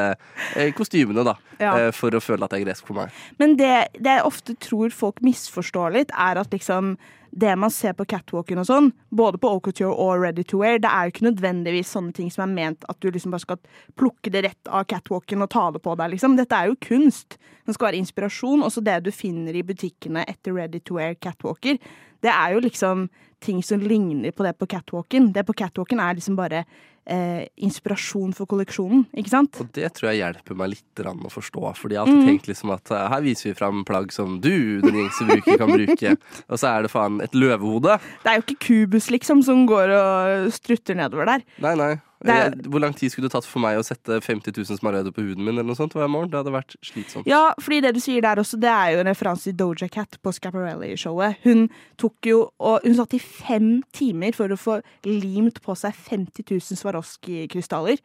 eh, 0.57 0.71
kostymene, 0.77 1.25
da. 1.27 1.35
Ja. 1.61 1.75
eh, 1.77 1.91
For 1.93 2.17
å 2.17 2.21
føle 2.23 2.47
at 2.47 2.55
det 2.55 2.63
er 2.63 2.65
gresk 2.65 2.89
for 2.89 2.97
meg. 2.97 3.13
Men 3.37 3.53
det, 3.59 3.75
det 4.01 4.17
jeg 4.17 4.25
ofte 4.25 4.57
tror 4.65 4.95
folk 4.97 5.21
misforstår 5.25 5.93
litt, 5.93 6.15
er 6.17 6.41
at 6.41 6.57
liksom 6.57 6.95
det 7.31 7.53
man 7.59 7.71
ser 7.73 7.93
på 7.97 8.05
catwalken 8.09 8.61
og 8.61 8.67
sånn, 8.69 8.89
både 9.09 9.39
på 9.41 9.51
Haute 9.51 9.69
Couture 9.69 9.91
og 9.93 10.23
Ready 10.23 10.45
to 10.47 10.61
Wear, 10.61 10.79
det 10.81 10.89
er 10.91 11.07
jo 11.07 11.13
ikke 11.13 11.27
nødvendigvis 11.27 11.91
sånne 11.93 12.15
ting 12.15 12.31
som 12.33 12.45
er 12.47 12.55
ment 12.55 12.87
at 12.89 12.99
du 13.03 13.09
liksom 13.11 13.35
bare 13.35 13.45
skal 13.45 13.61
plukke 13.99 14.33
det 14.33 14.45
rett 14.47 14.71
av 14.71 14.87
catwalken 14.89 15.45
og 15.45 15.51
ta 15.53 15.67
det 15.75 15.83
på 15.85 15.95
deg, 15.99 16.13
liksom. 16.15 16.37
Dette 16.39 16.57
er 16.57 16.71
jo 16.71 16.79
kunst. 16.87 17.39
Det 17.67 17.75
skal 17.75 17.89
være 17.89 18.01
inspirasjon. 18.01 18.63
Også 18.65 18.83
det 18.85 18.99
du 19.05 19.11
finner 19.15 19.55
i 19.57 19.65
butikkene 19.67 20.23
etter 20.29 20.55
Ready 20.55 20.81
to 20.83 20.99
Wear 20.99 21.17
catwalker, 21.19 21.79
det 22.25 22.33
er 22.33 22.55
jo 22.55 22.63
liksom 22.65 23.07
ting 23.43 23.63
som 23.63 23.81
ligner 23.81 24.31
på 24.31 24.45
det 24.45 24.53
på 24.57 24.67
catwalken. 24.69 25.31
Det 25.33 25.45
på 25.47 25.55
catwalken 25.57 26.01
er 26.01 26.17
liksom 26.17 26.37
bare 26.37 26.63
eh, 27.07 27.45
inspirasjon 27.63 28.33
for 28.37 28.49
kolleksjonen, 28.49 29.05
ikke 29.17 29.31
sant? 29.31 29.59
Og 29.61 29.69
det 29.75 29.89
tror 29.97 30.11
jeg 30.11 30.21
hjelper 30.21 30.57
meg 30.59 30.73
litt 30.73 31.03
å 31.07 31.31
forstå. 31.31 31.63
Fordi 31.79 31.97
jeg 31.97 32.01
har 32.01 32.09
alltid 32.09 32.31
tenkt 32.31 32.49
liksom 32.51 32.73
at 32.75 32.93
eh, 32.93 33.05
her 33.13 33.23
viser 33.25 33.51
vi 33.51 33.57
fram 33.59 33.85
plagg 33.87 34.11
som 34.15 34.39
du, 34.43 34.81
den 34.83 35.01
gjengse 35.01 35.29
bruker, 35.29 35.61
kan 35.61 35.73
bruke. 35.73 36.15
Og 36.51 36.59
så 36.59 36.73
er 36.73 36.87
det 36.87 36.93
faen 36.93 37.21
et 37.23 37.37
løvehode. 37.37 37.99
Det 38.23 38.33
er 38.33 38.41
jo 38.41 38.47
ikke 38.47 38.59
kubus, 38.67 39.11
liksom, 39.13 39.45
som 39.45 39.65
går 39.69 39.93
og 39.97 40.51
strutter 40.55 40.97
nedover 40.97 41.29
der. 41.35 41.47
Nei, 41.63 41.75
nei. 41.79 41.93
Er- 42.25 42.55
Hvor 42.65 42.79
lang 42.81 42.95
tid 42.97 43.11
skulle 43.11 43.27
det 43.29 43.33
tatt 43.35 43.45
for 43.45 43.59
meg 43.61 43.77
å 43.77 43.83
sette 43.85 44.17
50 44.25 44.51
000 44.57 44.79
smaragder 44.79 45.11
på 45.13 45.21
huden 45.21 45.43
min 45.45 45.53
eller 45.53 45.63
noe 45.69 45.75
sånt 45.77 45.93
hver 45.93 46.09
morgen? 46.09 46.31
Det 46.31 46.39
hadde 46.39 46.53
vært 46.55 46.73
slitsomt. 46.81 47.27
Ja, 47.29 47.53
fordi 47.61 47.81
det 47.85 47.93
du 47.93 47.99
sier 48.01 48.21
der 48.25 48.41
også, 48.41 48.57
det 48.59 48.69
er 48.71 48.95
jo 48.95 48.99
en 49.03 49.11
referanse 49.11 49.43
til 49.51 49.55
Doja 49.59 49.87
Cat 49.87 50.17
på 50.23 50.33
Scaparelli-showet. 50.33 51.37
Hun 51.43 51.67
tok 52.01 52.15
jo, 52.25 52.39
og 52.59 52.81
hun 52.83 52.95
satt 52.97 53.13
i 53.13 53.19
fem 53.19 53.83
timer 53.93 54.33
for 54.33 54.49
å 54.49 54.57
få 54.57 54.79
limt 55.05 55.61
på 55.61 55.75
seg 55.77 55.93
50 55.93 56.43
000 56.49 56.81
Swarovski-krystaller. 56.81 57.97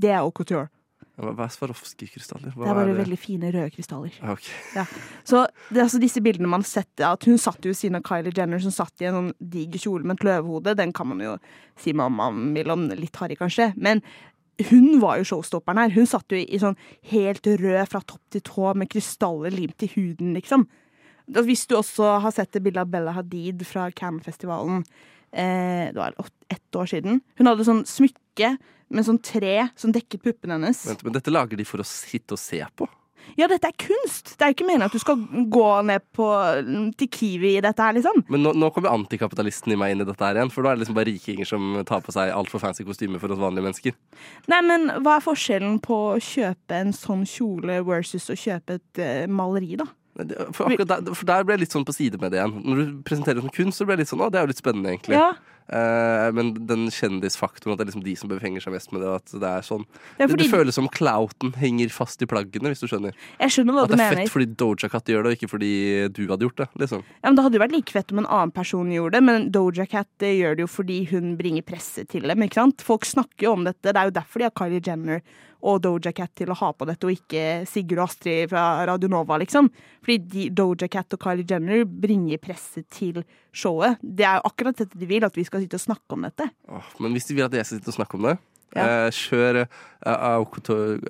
Det 0.00 0.10
er 0.10 0.20
haute 0.22 0.36
couture. 0.38 0.68
Hva 1.18 1.32
er 1.48 1.50
Swarovski-krystaller? 1.50 2.52
Det 2.54 2.62
er 2.70 2.76
bare 2.78 2.94
veldig 2.94 3.18
fine 3.18 3.48
røde 3.50 3.72
krystaller. 3.74 4.14
Ah, 4.22 4.36
Ja. 4.76 4.84
Så 5.26 5.40
det 5.68 5.80
er 5.80 5.86
altså 5.88 5.98
disse 6.00 6.22
bildene 6.22 6.46
man 6.48 6.62
setter 6.62 7.08
at 7.10 7.24
Hun 7.26 7.38
satt 7.42 7.58
jo 7.66 7.72
ved 7.72 7.76
siden 7.80 7.98
av 7.98 8.04
Kylie 8.06 8.32
Jenner, 8.36 8.62
som 8.62 8.70
satt 8.70 9.02
i 9.02 9.08
en 9.10 9.16
sånn 9.18 9.32
diger 9.42 9.82
kjole 9.82 10.06
med 10.06 10.20
et 10.20 10.26
løvehode. 10.28 10.76
Den 10.78 10.92
kan 10.94 11.08
man 11.10 11.20
jo 11.24 11.36
si 11.76 11.92
man 11.92 12.14
vil 12.54 12.70
om. 12.70 12.86
Litt 12.94 13.16
harry, 13.18 13.34
kanskje. 13.34 13.72
Men 13.76 14.02
hun 14.70 15.00
var 15.02 15.18
jo 15.18 15.26
showstopperen 15.26 15.78
her. 15.82 15.90
Hun 15.94 16.06
satt 16.06 16.30
jo 16.30 16.38
i, 16.38 16.58
sånn 16.58 16.78
helt 17.10 17.46
rød 17.46 17.88
fra 17.90 18.00
topp 18.00 18.22
til 18.30 18.40
tå 18.46 18.72
med 18.78 18.90
krystaller 18.90 19.54
limt 19.54 19.82
i 19.82 19.90
huden, 19.94 20.34
liksom. 20.38 20.66
Hvis 21.28 21.66
du 21.68 21.76
også 21.76 22.14
har 22.22 22.32
sett 22.32 22.52
det 22.56 22.62
bildet 22.64 22.86
av 22.86 22.90
Bella 22.90 23.12
Hadid 23.12 23.60
fra 23.68 23.90
Cannes-festivalen 23.92 24.80
eh, 25.32 25.90
Det 25.92 25.98
var 25.98 26.14
ett 26.48 26.78
år 26.78 26.86
siden. 26.88 27.20
Hun 27.36 27.50
hadde 27.50 27.66
sånn 27.68 27.84
smykke 27.84 28.54
med 28.94 29.06
sånn 29.06 29.20
tre 29.22 29.68
som 29.78 29.92
dekket 29.94 30.24
puppene 30.24 30.56
hennes. 30.58 30.84
Vent, 30.88 31.04
men 31.06 31.16
dette 31.16 31.32
lager 31.32 31.60
de 31.60 31.66
for 31.68 31.82
å 31.82 31.86
sitte 31.86 32.36
og 32.36 32.42
se 32.42 32.62
på? 32.76 32.88
Ja, 33.36 33.48
dette 33.50 33.68
er 33.68 33.76
kunst! 33.76 34.32
Det 34.38 34.44
er 34.44 34.52
jo 34.52 34.56
ikke 34.56 34.66
meningen 34.68 34.86
at 34.86 34.94
du 34.94 35.02
skal 35.02 35.20
gå 35.52 35.66
ned 35.84 36.04
på, 36.16 36.28
til 36.98 37.10
Kiwi 37.12 37.54
i 37.58 37.64
dette 37.64 37.84
her, 37.84 37.96
liksom. 37.98 38.22
Men 38.32 38.44
nå, 38.46 38.54
nå 38.56 38.70
kommer 38.74 38.94
antikapitalisten 38.94 39.74
i 39.74 39.78
meg 39.80 39.94
inn 39.94 40.04
i 40.04 40.08
dette 40.08 40.24
her 40.24 40.38
igjen. 40.38 40.52
For 40.54 40.64
nå 40.64 40.70
er 40.70 40.78
det 40.78 40.84
liksom 40.84 40.96
bare 40.96 41.10
rikinger 41.10 41.48
som 41.50 41.76
tar 41.88 42.04
på 42.06 42.14
seg 42.14 42.32
altfor 42.34 42.62
fancy 42.62 42.86
kostymer 42.88 43.20
for 43.22 43.34
oss 43.34 43.42
vanlige 43.42 43.66
mennesker. 43.66 43.98
Nei, 44.48 44.62
men 44.64 44.88
hva 45.04 45.18
er 45.18 45.26
forskjellen 45.26 45.78
på 45.84 46.00
å 46.14 46.18
kjøpe 46.22 46.80
en 46.80 46.94
sånn 46.96 47.26
kjole 47.28 47.82
versus 47.86 48.30
å 48.32 48.38
kjøpe 48.38 48.78
et 48.80 49.02
uh, 49.02 49.24
maleri, 49.30 49.76
da? 49.80 49.88
For, 50.50 50.72
der, 50.82 51.12
for 51.14 51.28
der 51.28 51.44
ble 51.46 51.54
jeg 51.54 51.62
litt 51.62 51.74
sånn 51.76 51.84
på 51.86 51.94
side 51.94 52.18
med 52.18 52.32
det 52.34 52.40
igjen. 52.40 52.56
Når 52.64 52.80
du 52.80 52.96
presenterer 53.06 53.38
det 53.38 53.44
som 53.44 53.54
kunst, 53.54 53.78
så 53.78 53.86
ble 53.86 53.94
jeg 53.94 54.02
litt 54.02 54.10
sånn 54.10 54.24
Å, 54.24 54.32
det 54.34 54.40
er 54.40 54.48
jo 54.48 54.50
litt 54.50 54.64
spennende, 54.64 54.96
egentlig. 54.96 55.14
Ja, 55.14 55.28
Eh, 55.68 56.26
men 56.32 56.54
den 56.68 56.86
kjendisfaktoren, 56.88 57.74
at 57.74 57.80
det 57.80 57.84
er 57.84 57.90
liksom 57.90 58.04
de 58.06 58.14
som 58.16 58.30
befenger 58.30 58.62
seg 58.64 58.72
mest 58.72 58.92
med 58.94 59.02
det, 59.04 59.10
at 59.18 59.34
det 59.42 59.48
er 59.50 59.66
sånn 59.66 59.84
Det 60.16 60.24
er 60.24 60.30
det, 60.32 60.38
det 60.40 60.48
føles 60.52 60.78
som 60.78 60.88
clouten 60.88 61.52
henger 61.60 61.92
fast 61.92 62.24
i 62.24 62.28
plaggene, 62.30 62.72
hvis 62.72 62.80
du 62.80 62.88
skjønner. 62.88 63.16
jeg 63.42 63.52
skjønner 63.52 63.76
hva 63.76 63.84
At 63.84 63.92
du 63.92 63.96
det 63.98 64.06
er 64.06 64.16
fett 64.22 64.32
fordi 64.32 64.48
Doja 64.62 64.88
Cat 64.92 65.12
gjør 65.12 65.26
det, 65.26 65.32
og 65.32 65.36
ikke 65.36 65.50
fordi 65.52 65.72
du 66.16 66.22
hadde 66.30 66.48
gjort 66.48 66.62
det. 66.62 66.68
liksom 66.84 67.02
Ja, 67.04 67.26
men 67.28 67.36
Det 67.36 67.44
hadde 67.44 67.60
jo 67.60 67.64
vært 67.66 67.76
like 67.76 67.96
fett 67.98 68.14
om 68.14 68.22
en 68.22 68.30
annen 68.38 68.54
person 68.54 68.94
gjorde 68.94 69.18
det, 69.18 69.24
men 69.28 69.50
Doja 69.52 69.86
Cat 69.88 70.08
det 70.24 70.32
gjør 70.38 70.56
det 70.56 70.64
jo 70.64 70.70
fordi 70.72 71.02
hun 71.12 71.36
bringer 71.36 71.66
presse 71.68 72.06
til 72.08 72.24
dem. 72.24 72.46
ikke 72.46 72.62
sant? 72.62 72.80
Folk 72.84 73.04
snakker 73.04 73.50
jo 73.50 73.52
om 73.58 73.68
dette. 73.68 73.92
Det 73.92 73.96
er 73.96 74.08
jo 74.08 74.16
derfor 74.16 74.40
de 74.40 74.48
har 74.48 74.56
Kylie 74.56 74.84
Jenner 74.84 75.20
og 75.66 75.80
Doja 75.82 76.12
Cat 76.14 76.32
til 76.38 76.52
å 76.52 76.56
ha 76.60 76.70
på 76.72 76.86
dette, 76.86 77.06
og 77.08 77.16
ikke 77.16 77.66
Sigurd 77.66 77.98
og 77.98 78.06
Astrid 78.06 78.52
fra 78.52 78.84
Radio 78.86 79.10
Nova, 79.10 79.38
liksom. 79.42 79.70
Fordi 80.04 80.18
de, 80.30 80.44
Doja 80.54 80.88
Cat 80.90 81.16
og 81.16 81.22
Kylie 81.24 81.46
Jenner 81.48 81.84
bringer 81.84 82.38
presse 82.42 82.84
til 82.94 83.24
showet. 83.58 83.98
Det 84.02 84.24
er 84.28 84.38
jo 84.38 84.46
akkurat 84.52 84.78
dette 84.78 84.98
de 85.00 85.08
vil, 85.10 85.26
at 85.26 85.34
vi 85.36 85.44
skal 85.48 85.64
sitte 85.64 85.78
og 85.80 85.84
snakke 85.88 86.14
om 86.16 86.22
dette. 86.28 86.46
Åh, 86.70 86.92
men 87.02 87.16
hvis 87.16 87.26
de 87.28 87.34
vil 87.38 87.46
at 87.48 87.56
jeg 87.58 87.66
skal 87.66 87.80
sitte 87.80 87.92
og 87.92 87.98
snakke 87.98 88.18
om 88.20 88.28
det, 88.30 88.36
Ja. 88.76 88.84
eh, 88.84 89.10
kjør 89.16 89.62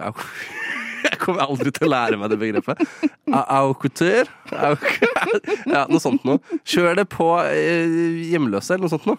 au- 0.00 0.14
Jeg 1.08 1.18
kommer 1.22 1.44
aldri 1.46 1.70
til 1.74 1.86
å 1.86 1.90
lære 1.92 2.16
meg 2.18 2.30
det 2.32 2.38
begrepet. 2.40 2.80
A- 3.30 3.44
Ja, 5.74 5.84
noe 5.90 6.00
sånt 6.02 6.24
noe. 6.26 6.40
Kjør 6.66 6.96
det 6.98 7.06
på 7.12 7.28
eh, 7.46 8.24
hjemløse, 8.32 8.74
eller 8.74 8.86
noe 8.88 8.92
sånt 8.96 9.06
noe. 9.06 9.18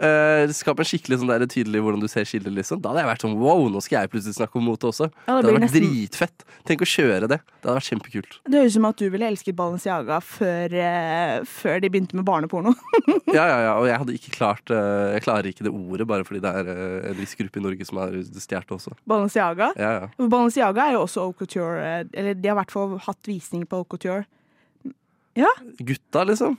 Eh, 0.00 0.48
skap 0.56 0.78
en 0.80 0.86
skikkelig 0.88 1.18
sånn 1.20 1.28
der 1.28 1.42
tydelig 1.50 1.82
hvordan 1.84 2.00
du 2.00 2.06
ser 2.08 2.24
skillet, 2.24 2.48
liksom. 2.56 2.78
Da 2.80 2.88
hadde 2.88 3.02
jeg 3.02 3.08
vært 3.10 3.24
sånn 3.26 3.34
wow, 3.36 3.66
nå 3.68 3.82
skal 3.84 4.06
jeg 4.06 4.12
plutselig 4.14 4.38
snakke 4.38 4.56
om 4.56 4.64
mote 4.70 4.88
også. 4.88 5.10
Ja, 5.28 5.34
det 5.36 5.42
det 5.44 5.50
hadde 5.50 5.52
vært 5.58 5.64
nesten- 5.66 5.84
dritfett. 5.90 6.44
Tenk 6.64 6.84
å 6.86 6.88
kjøre 6.88 7.28
det. 7.28 7.38
Det 7.44 7.68
hadde 7.68 7.76
vært 7.76 7.90
kjempekult. 7.90 8.38
Det 8.48 8.56
høres 8.62 8.72
ut 8.72 8.76
som 8.78 8.88
at 8.88 8.96
du 8.96 9.04
ville 9.12 9.28
elsket 9.28 9.58
Balenciaga 9.58 10.20
før, 10.24 10.76
uh, 10.80 11.44
før 11.44 11.82
de 11.84 11.90
begynte 11.92 12.16
med 12.16 12.24
barneporno. 12.24 12.72
Ja, 13.30 13.44
ja, 13.46 13.58
ja, 13.62 13.74
og 13.78 13.86
jeg 13.86 13.98
hadde 14.00 14.14
ikke 14.16 14.32
klart 14.34 14.70
uh, 14.74 15.12
Jeg 15.14 15.22
klarer 15.22 15.46
ikke 15.46 15.62
det 15.62 15.70
ordet 15.70 16.06
bare 16.08 16.24
fordi 16.26 16.40
det 16.42 16.50
er 16.50 16.70
en 17.12 17.18
viss 17.20 17.36
gruppe 17.38 17.60
i 17.60 17.62
Norge 17.62 17.86
som 17.86 18.00
har 18.00 18.10
stjålet 18.10 18.66
det 18.66 18.74
også. 18.74 18.94
Balenciaga. 19.06 19.70
Ja, 19.78 19.90
ja. 20.00 20.08
Balenciaga 20.18 20.88
er 20.88 20.96
jo 20.96 21.04
også 21.04 21.28
haute 21.28 21.44
couture, 21.44 21.76
eller 22.10 22.34
de 22.34 22.48
har 22.48 22.56
i 22.56 22.60
hvert 22.62 22.74
fall 22.74 22.96
hatt 23.04 23.30
visning 23.30 23.68
på 23.68 23.82
haute 23.82 23.92
couture. 23.92 24.24
Ja. 25.38 25.52
Gutta, 25.78 26.24
liksom. 26.26 26.56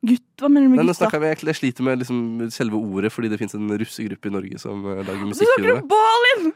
Gutt, 0.00 0.22
hva 0.40 0.48
mener 0.48 0.64
du 0.64 0.70
med 0.72 0.78
Nei, 0.80 0.86
nå 0.88 0.94
gutta? 0.94 1.02
snakker 1.10 1.26
jeg, 1.28 1.42
jeg 1.44 1.56
sliter 1.58 1.84
med 1.84 2.00
liksom 2.00 2.20
selve 2.54 2.78
ordet, 2.80 3.10
fordi 3.12 3.28
det 3.28 3.36
fins 3.42 3.52
en 3.58 3.68
russegruppe 3.68 4.30
i 4.30 4.32
Norge 4.32 4.58
som 4.62 4.80
eh, 4.88 5.02
lager 5.04 5.20
Du 5.20 5.28
musikk. 5.34 5.50
snakker 5.58 5.74
om 5.82 5.90
Balin! 5.90 6.52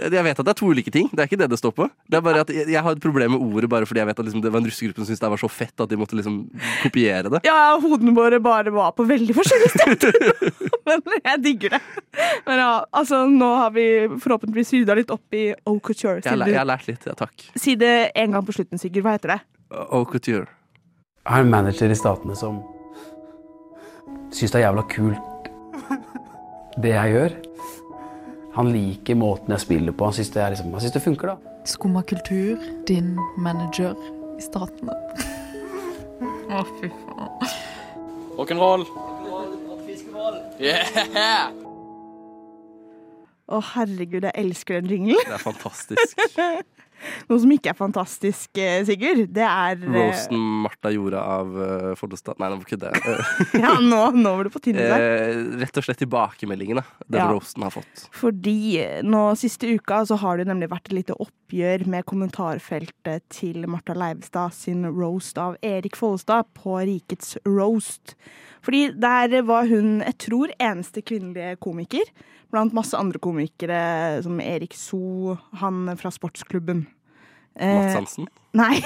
Jeg 0.00 0.14
jeg 0.16 0.24
vet 0.24 0.38
at 0.40 0.46
det 0.46 0.52
er 0.54 0.56
to 0.56 0.68
ulike 0.72 0.88
ting. 0.94 1.10
Det 1.12 1.20
er 1.20 1.26
ikke 1.28 1.36
det 1.42 1.48
det 1.52 1.58
står 1.60 1.72
på. 1.76 1.84
Det 2.08 2.16
er 2.16 2.22
bare 2.24 2.40
at 2.40 2.48
jeg, 2.48 2.64
jeg 2.72 2.80
har 2.86 2.94
et 2.96 3.02
problem 3.04 3.34
med 3.34 3.42
ordet 3.44 3.68
bare 3.68 3.84
fordi 3.84 4.00
jeg 4.00 4.08
vet 4.08 4.20
at 4.22 4.24
liksom, 4.30 4.40
det 4.40 4.52
var 4.54 4.62
en 4.62 4.68
russegruppe 4.70 4.96
som 5.02 5.08
syntes 5.10 5.20
det 5.20 5.28
var 5.34 5.40
så 5.42 5.50
fett 5.52 5.82
at 5.84 5.90
de 5.90 5.98
måtte 6.00 6.16
liksom 6.16 6.38
kopiere 6.80 7.28
det. 7.34 7.40
Ja, 7.44 7.74
hodene 7.82 8.14
våre 8.16 8.38
bare 8.40 8.72
var 8.72 8.94
på 8.96 9.04
veldig 9.10 9.36
forskjellige 9.36 9.74
steder. 9.74 10.54
Men 10.88 11.04
jeg 11.18 11.42
digger 11.44 11.74
det. 11.76 11.82
Men 12.46 12.62
ja, 12.62 12.70
altså, 12.96 13.26
nå 13.28 13.50
har 13.60 13.74
vi 13.76 13.84
forhåpentligvis 14.24 14.72
rydda 14.78 14.96
litt 15.02 15.12
opp 15.12 15.36
i 15.36 15.50
haute 15.66 15.84
couture. 15.90 16.16
Jeg, 16.22 16.30
har 16.32 16.40
læ- 16.46 16.48
jeg 16.54 16.62
har 16.62 16.70
lært 16.72 16.88
litt. 16.88 17.04
Ja, 17.10 17.18
takk. 17.20 17.44
Si 17.60 17.76
det 17.76 17.92
en 18.24 18.38
gang 18.38 18.46
på 18.48 18.56
slutten, 18.56 18.80
Sigurd. 18.80 19.04
Hva 19.04 19.18
heter 19.18 19.34
det? 19.34 19.38
Au 19.90 20.06
couture. 20.08 20.46
Jeg 21.20 21.34
har 21.34 21.44
en 21.44 21.50
manager 21.52 21.92
i 21.92 21.96
Statene 21.98 22.34
som 22.38 22.62
syns 24.32 24.54
det 24.54 24.60
er 24.60 24.62
jævla 24.64 24.84
kult 24.88 25.50
det 26.80 26.94
jeg 26.94 27.12
gjør. 27.12 27.34
Han 28.54 28.70
liker 28.72 29.18
måten 29.20 29.52
jeg 29.52 29.60
spiller 29.66 29.92
på. 29.92 30.08
Han 30.08 30.16
syns 30.16 30.32
det, 30.32 30.40
er 30.40 30.54
liksom, 30.54 30.72
synes 30.80 30.96
det 30.96 31.02
funker, 31.04 31.34
da. 31.34 31.54
Skumma 31.68 32.02
kultur, 32.08 32.56
din 32.88 33.12
manager 33.36 33.92
i 34.38 34.46
Statene. 34.46 34.96
Å, 36.48 36.64
fy 36.80 36.88
faen. 36.88 37.54
Rock'n'roll. 38.40 38.88
Yeah! 40.60 41.52
Å, 43.50 43.60
herregud, 43.74 44.24
jeg 44.24 44.34
elsker 44.40 44.80
den 44.80 44.96
jinglen. 44.96 45.20
Det 45.26 45.36
er 45.36 45.44
fantastisk. 45.44 46.16
Noe 47.30 47.40
som 47.40 47.52
ikke 47.54 47.70
er 47.72 47.76
fantastisk, 47.78 48.50
eh, 48.60 48.82
Sigurd, 48.88 49.22
det 49.32 49.44
er 49.46 49.78
eh, 49.80 49.94
Roasten 49.94 50.40
Martha 50.64 50.90
gjorde 50.92 51.20
av 51.22 51.54
uh, 51.56 51.94
Follestad 51.98 52.38
Nei, 52.42 52.50
nå 52.52 52.58
var 52.60 52.66
ikke 52.66 52.80
det. 52.82 52.92
Ja, 53.62 53.72
nå, 53.80 54.00
nå 54.16 54.34
var 54.36 54.44
du 54.48 54.52
på 54.54 54.62
tynn 54.64 54.76
der. 54.80 55.00
eh, 55.00 55.40
rett 55.62 55.80
og 55.80 55.86
slett 55.86 56.00
tilbakemeldingene 56.04 56.84
den 57.06 57.20
Ja. 57.20 57.28
roasten 57.32 57.64
har 57.64 57.72
fått. 57.74 58.04
Fordi 58.16 58.56
nå 59.06 59.22
siste 59.40 59.70
uka 59.74 60.02
så 60.08 60.18
har 60.20 60.40
det 60.40 60.46
nemlig 60.50 60.68
vært 60.72 60.90
et 60.90 60.96
lite 61.00 61.16
oppgjør 61.20 61.86
med 61.90 62.04
kommentarfeltet 62.08 63.22
til 63.32 63.66
Martha 63.70 63.94
Leivestad 63.96 64.52
sin 64.54 64.84
roast 64.86 65.38
av 65.38 65.56
Erik 65.62 65.96
Follestad 65.98 66.48
på 66.56 66.78
Rikets 66.84 67.36
roast. 67.46 68.16
Fordi 68.62 68.90
der 69.00 69.40
var 69.48 69.66
hun, 69.70 70.00
jeg 70.04 70.18
tror, 70.26 70.52
eneste 70.60 71.00
kvinnelige 71.02 71.56
komiker. 71.64 72.04
Blant 72.50 72.74
masse 72.74 72.98
andre 72.98 73.20
komikere 73.22 74.22
som 74.24 74.40
Erik 74.42 74.74
So, 74.74 75.36
han 75.60 75.84
fra 76.00 76.10
sportsklubben. 76.14 76.86
Eh, 77.54 77.74
Mats 77.76 77.94
Hansen. 77.94 78.30
Nei. 78.58 78.80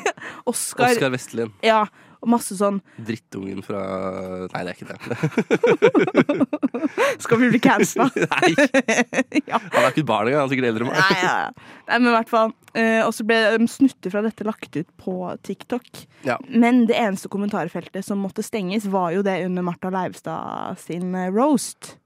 Oskar. 0.50 0.92
Oskar 0.92 1.14
Vestlien. 1.14 1.52
Ja, 1.64 1.86
og 2.22 2.30
masse 2.32 2.56
sånn 2.58 2.78
Drittungen 3.06 3.62
fra 3.64 3.80
Nei, 4.52 4.62
det 4.66 4.72
er 4.72 4.76
ikke 4.76 4.88
det. 4.90 4.98
Skal 7.24 7.40
vi 7.42 7.50
bli 7.52 7.60
cancela? 7.62 8.08
Nei, 8.32 8.52
ja. 9.46 9.60
Han 9.60 9.82
er 9.82 9.90
ikke 9.92 10.06
barn 10.08 10.30
engang. 10.30 10.42
Han 10.42 10.48
er 10.48 10.52
sikkert 10.54 10.70
eldre 10.70 10.86
enn 10.86 10.90
meg. 10.90 11.00
Nei, 11.00 11.18
ja, 11.20 11.34
ja. 11.46 11.50
Nei, 11.90 11.98
men 11.98 12.10
i 12.10 12.14
hvert 12.16 12.32
fall. 12.32 12.54
Eh, 12.76 13.02
og 13.04 13.12
så 13.16 13.26
ble 13.28 13.38
snutter 13.70 14.12
fra 14.12 14.24
dette 14.26 14.46
lagt 14.46 14.76
ut 14.76 14.90
på 15.02 15.18
TikTok. 15.46 16.02
Ja. 16.26 16.38
Men 16.48 16.84
det 16.90 16.98
eneste 17.00 17.30
kommentarfeltet 17.32 18.06
som 18.06 18.22
måtte 18.24 18.44
stenges, 18.46 18.88
var 18.90 19.14
jo 19.16 19.24
det 19.26 19.38
under 19.46 19.66
Martha 19.66 19.92
Leivstad 19.92 20.82
sin 20.82 21.14
eh, 21.14 21.30
roast. 21.34 21.96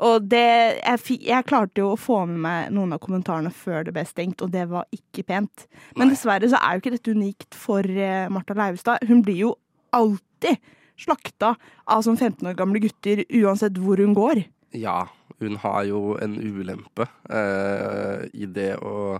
Og 0.00 0.26
det 0.32 0.40
jeg, 0.80 1.18
jeg 1.28 1.46
klarte 1.48 1.82
jo 1.82 1.92
å 1.92 2.00
få 2.00 2.22
med 2.28 2.40
meg 2.44 2.74
noen 2.74 2.94
av 2.96 3.02
kommentarene 3.02 3.52
før 3.52 3.84
det 3.86 3.94
ble 3.96 4.04
stengt, 4.08 4.40
og 4.44 4.52
det 4.54 4.64
var 4.70 4.88
ikke 4.96 5.26
pent. 5.28 5.66
Men 5.96 6.08
Nei. 6.08 6.14
dessverre 6.14 6.48
så 6.50 6.60
er 6.60 6.76
jo 6.76 6.84
ikke 6.84 6.94
dette 6.96 7.16
unikt 7.16 7.58
for 7.58 7.84
uh, 7.84 8.30
Martha 8.32 8.56
Leivestad. 8.56 9.04
Hun 9.10 9.20
blir 9.26 9.42
jo 9.44 9.54
alltid 9.96 10.60
slakta 11.00 11.54
av 11.88 12.04
sånn 12.04 12.18
15 12.18 12.48
år 12.48 12.56
gamle 12.58 12.80
gutter, 12.82 13.24
uansett 13.42 13.80
hvor 13.80 14.00
hun 14.00 14.16
går. 14.16 14.42
Ja, 14.76 15.02
hun 15.40 15.56
har 15.60 15.84
jo 15.88 16.16
en 16.20 16.36
ulempe 16.38 17.08
uh, 17.28 18.24
i 18.32 18.48
det 18.48 18.74
å 18.80 19.18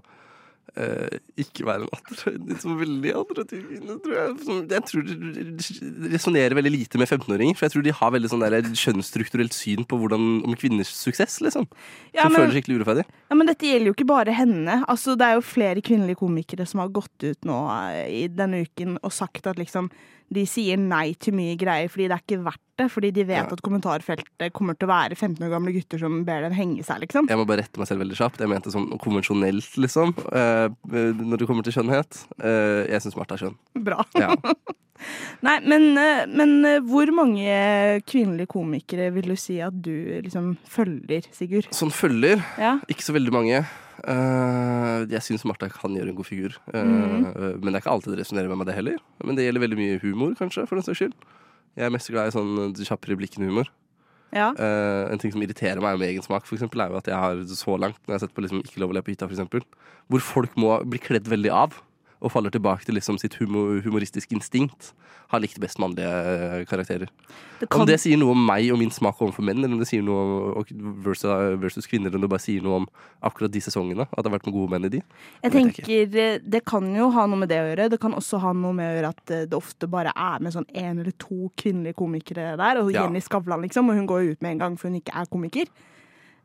eh, 0.77 1.19
ikke 1.41 1.65
være 1.67 1.87
en 1.87 1.95
attraktiv 1.97 2.61
som 2.63 2.77
veldig 2.81 3.15
attraktiv 3.21 3.63
kvinne, 3.69 3.97
tror 4.05 4.15
jeg. 4.17 4.35
Som, 4.45 4.61
jeg 4.71 4.85
tror 4.91 5.09
det 5.09 6.13
resonnerer 6.15 6.57
veldig 6.59 6.73
lite 6.75 7.01
med 7.01 7.09
15-åringer. 7.09 7.57
For 7.59 7.67
jeg 7.67 7.75
tror 7.75 7.87
de 7.87 7.97
har 8.01 8.15
veldig 8.15 8.31
sånn 8.33 8.45
der 8.45 8.69
kjønnsstrukturelt 8.71 9.57
syn 9.57 9.87
på 9.89 9.99
hvordan, 10.01 10.29
om 10.47 10.57
kvinners 10.61 10.93
suksess, 10.95 11.41
liksom. 11.45 11.67
Ja, 12.15 12.27
som 12.27 12.33
men- 12.35 12.45
føler 12.45 12.57
skikkelig 12.59 12.81
urettferdig. 12.81 13.07
Ja, 13.31 13.41
men 13.41 13.51
dette 13.51 13.67
gjelder 13.71 13.91
jo 13.93 13.97
ikke 13.99 14.11
bare 14.13 14.37
henne. 14.37 14.81
Altså, 14.91 15.17
det 15.19 15.27
er 15.27 15.39
jo 15.39 15.47
flere 15.47 15.83
kvinnelige 15.85 16.21
komikere 16.23 16.67
som 16.69 16.85
har 16.85 16.93
gått 16.95 17.27
ut 17.27 17.45
nå 17.49 17.59
eh, 17.91 18.25
i 18.25 18.25
denne 18.29 18.65
uken 18.67 18.99
og 19.03 19.13
sagt 19.15 19.47
at 19.51 19.61
liksom 19.61 19.91
de 20.31 20.45
sier 20.47 20.79
nei 20.79 21.13
til 21.19 21.35
mye 21.35 21.57
greier 21.59 21.91
fordi 21.91 22.07
det 22.09 22.17
er 22.17 22.23
ikke 22.25 22.43
verdt 22.47 22.63
det. 22.81 22.87
Fordi 22.91 23.11
de 23.13 23.25
vet 23.29 23.43
Ja. 23.43 23.53
at 23.53 23.63
kommentarfeltet 23.63 24.53
kommer 24.57 24.79
til 24.79 24.89
å 24.89 24.93
være 24.93 25.17
15 25.17 25.43
år 25.45 25.51
gamle 25.53 25.73
gutter 25.75 25.99
som 26.01 26.25
ber 26.25 26.43
dem 26.47 26.53
henge 26.57 26.85
seg, 26.87 27.03
liksom. 27.05 27.29
Jeg 27.29 27.37
må 27.37 27.47
bare 27.47 27.63
rette 27.65 27.79
meg 27.79 27.89
selv 27.91 28.01
veldig 28.01 28.17
kjapt. 28.17 28.41
Jeg 28.41 28.49
mente 28.49 28.73
sånn 28.73 28.87
konvensjonelt, 28.99 29.77
liksom. 29.77 30.15
Uh, 30.33 30.71
når 30.89 31.43
det 31.43 31.49
kommer 31.51 31.67
til 31.67 31.75
skjønnhet. 31.77 32.23
Uh, 32.41 32.87
jeg 32.89 33.03
syns 33.03 33.17
Martha 33.19 33.35
er 33.37 33.43
skjønn. 33.45 33.59
Bra. 33.85 34.05
Ja. 34.17 34.35
Nei, 35.47 35.55
men, 35.65 35.97
eh, 35.97 36.27
men 36.29 36.83
hvor 36.85 37.09
mange 37.17 38.03
kvinnelige 38.05 38.51
komikere 38.53 39.07
vil 39.15 39.31
du 39.33 39.37
si 39.41 39.57
at 39.65 39.73
du 39.73 40.21
liksom 40.21 40.59
følger, 40.69 41.25
Sigurd? 41.33 41.71
Sånn 41.73 41.89
følger. 41.89 42.43
Ja. 42.61 42.75
Ikke 42.93 43.07
så 43.07 43.15
veldig 43.17 43.33
mange. 43.33 43.63
Eh, 44.01 45.03
jeg 45.11 45.25
syns 45.27 45.45
Martha 45.49 45.69
kan 45.73 45.95
gjøre 45.97 46.13
en 46.13 46.17
god 46.19 46.29
figur. 46.29 46.57
Mm. 46.73 47.29
Men 47.61 47.69
det 47.69 47.75
er 47.75 47.83
ikke 47.83 47.93
alltid 47.93 48.15
det 48.15 48.23
resonnerer 48.23 48.51
med 48.53 48.61
meg, 48.63 48.71
det 48.71 48.79
heller. 48.79 49.03
Men 49.25 49.39
det 49.39 49.47
gjelder 49.47 49.65
veldig 49.67 49.81
mye 49.81 50.01
humor, 50.05 50.35
kanskje, 50.39 50.67
for 50.69 50.79
den 50.79 50.87
saks 50.87 51.03
skyld. 51.03 51.15
Jeg 51.79 51.87
er 51.87 51.95
mest 51.95 52.11
glad 52.11 52.31
i 52.31 52.35
sånn 52.35 52.75
kjapp 52.81 53.11
replikken-humor. 53.13 53.71
ja. 54.35 54.51
Uh, 54.55 55.11
en 55.11 55.19
ting 55.19 55.33
som 55.35 55.43
irriterer 55.43 55.83
meg 55.83 55.99
med 55.99 56.13
egen 56.13 56.25
smak, 56.27 56.47
for 56.47 56.59
eksempel, 56.59 56.83
er 56.83 56.93
jo 56.93 56.99
at 57.01 57.11
jeg 57.11 57.19
har 57.19 57.45
så 57.51 57.77
langt, 57.79 58.01
når 58.05 58.15
jeg 58.15 58.19
har 58.19 58.25
sett 58.27 58.35
på 58.37 58.45
liksom 58.45 58.65
Ikke 58.65 58.83
lov 58.83 58.93
å 58.93 58.99
le 58.99 59.03
på 59.07 59.15
hytta, 59.15 59.27
f.eks., 59.31 59.67
hvor 60.11 60.27
folk 60.27 60.59
må 60.59 60.75
bli 60.91 61.01
kledd 61.03 61.31
veldig 61.31 61.53
av. 61.55 61.79
Og 62.21 62.29
faller 62.33 62.53
tilbake 62.53 62.85
til 62.85 62.99
liksom 62.99 63.17
sitt 63.17 63.39
humor, 63.41 63.79
humoristiske 63.81 64.35
instinkt. 64.37 64.91
Har 65.31 65.41
likt 65.41 65.61
best 65.63 65.79
mannlige 65.81 66.05
eh, 66.11 66.65
karakterer. 66.69 67.09
Det 67.61 67.69
Om 67.73 67.87
det 67.89 67.97
sier 68.03 68.19
noe 68.21 68.35
om 68.35 68.41
meg 68.45 68.67
og 68.75 68.81
min 68.81 68.91
smak 68.93 69.21
overfor 69.23 69.45
menn, 69.47 69.63
eller 69.63 69.73
om 69.77 69.81
det 69.81 69.87
sier 69.89 70.03
noe 70.05 70.25
om 70.61 70.67
versus, 71.05 71.31
versus 71.63 71.87
kvinner, 71.89 72.11
eller 72.11 72.19
om 72.19 72.25
det 72.27 72.31
bare 72.33 72.45
sier 72.45 72.65
noe 72.65 72.83
om 72.83 72.89
akkurat 73.25 73.53
de 73.55 73.63
sesongene. 73.65 74.05
At 74.11 74.21
det 74.21 74.29
har 74.29 74.35
vært 74.35 74.49
med 74.51 74.57
gode 74.59 74.75
menn 74.75 74.89
i 74.89 74.93
de. 74.97 75.03
jeg 75.47 75.55
tenker 75.55 76.19
eh, 76.25 76.39
Det 76.45 76.61
kan 76.69 76.89
jo 76.97 77.09
ha 77.15 77.25
noe 77.31 77.41
med 77.41 77.49
det 77.53 77.61
å 77.63 77.69
gjøre. 77.71 77.89
Det 77.95 78.01
kan 78.03 78.17
også 78.19 78.41
ha 78.43 78.53
noe 78.53 78.77
med 78.77 78.91
å 78.91 78.97
gjøre 78.99 79.13
at 79.15 79.33
eh, 79.37 79.47
det 79.49 79.57
ofte 79.57 79.89
bare 79.89 80.13
er 80.13 80.43
med 80.45 80.53
sånn 80.57 80.69
én 80.75 81.01
eller 81.01 81.15
to 81.17 81.49
kvinnelige 81.57 81.97
komikere 82.03 82.57
der. 82.61 82.83
Og 82.83 82.93
Ja. 82.93 83.07
Jenny 83.07 83.23
Skavlan, 83.25 83.63
liksom. 83.65 83.89
Og 83.89 83.97
hun 83.97 84.11
går 84.11 84.27
jo 84.27 84.35
ut 84.35 84.43
med 84.43 84.59
en 84.59 84.65
gang, 84.67 84.77
for 84.77 84.91
hun 84.91 85.01
ikke 85.01 85.15
er 85.17 85.31
komiker. 85.31 85.73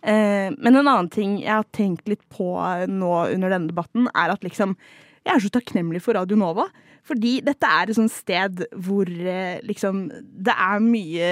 Men 0.06 0.76
en 0.76 0.86
annen 0.86 1.08
ting 1.10 1.40
jeg 1.42 1.50
har 1.50 1.66
tenkt 1.74 2.06
litt 2.08 2.22
på 2.30 2.46
nå 2.86 3.12
under 3.34 3.50
denne 3.50 3.72
debatten, 3.72 4.06
er 4.14 4.30
at 4.36 4.44
liksom 4.46 4.76
jeg 5.26 5.34
er 5.34 5.44
så 5.44 5.52
takknemlig 5.54 6.04
for 6.06 6.18
Radio 6.18 6.38
Nova. 6.40 6.68
Fordi 7.06 7.38
dette 7.46 7.70
er 7.70 7.90
et 7.90 7.98
sånt 7.98 8.14
sted 8.14 8.64
hvor 8.82 9.06
eh, 9.06 9.60
liksom 9.62 10.08
Det 10.10 10.54
er 10.54 10.82
mye 10.82 11.28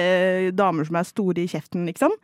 damer 0.54 0.86
som 0.86 1.00
er 1.00 1.08
store 1.08 1.42
i 1.42 1.50
kjeften, 1.50 1.86
liksom. 1.90 2.14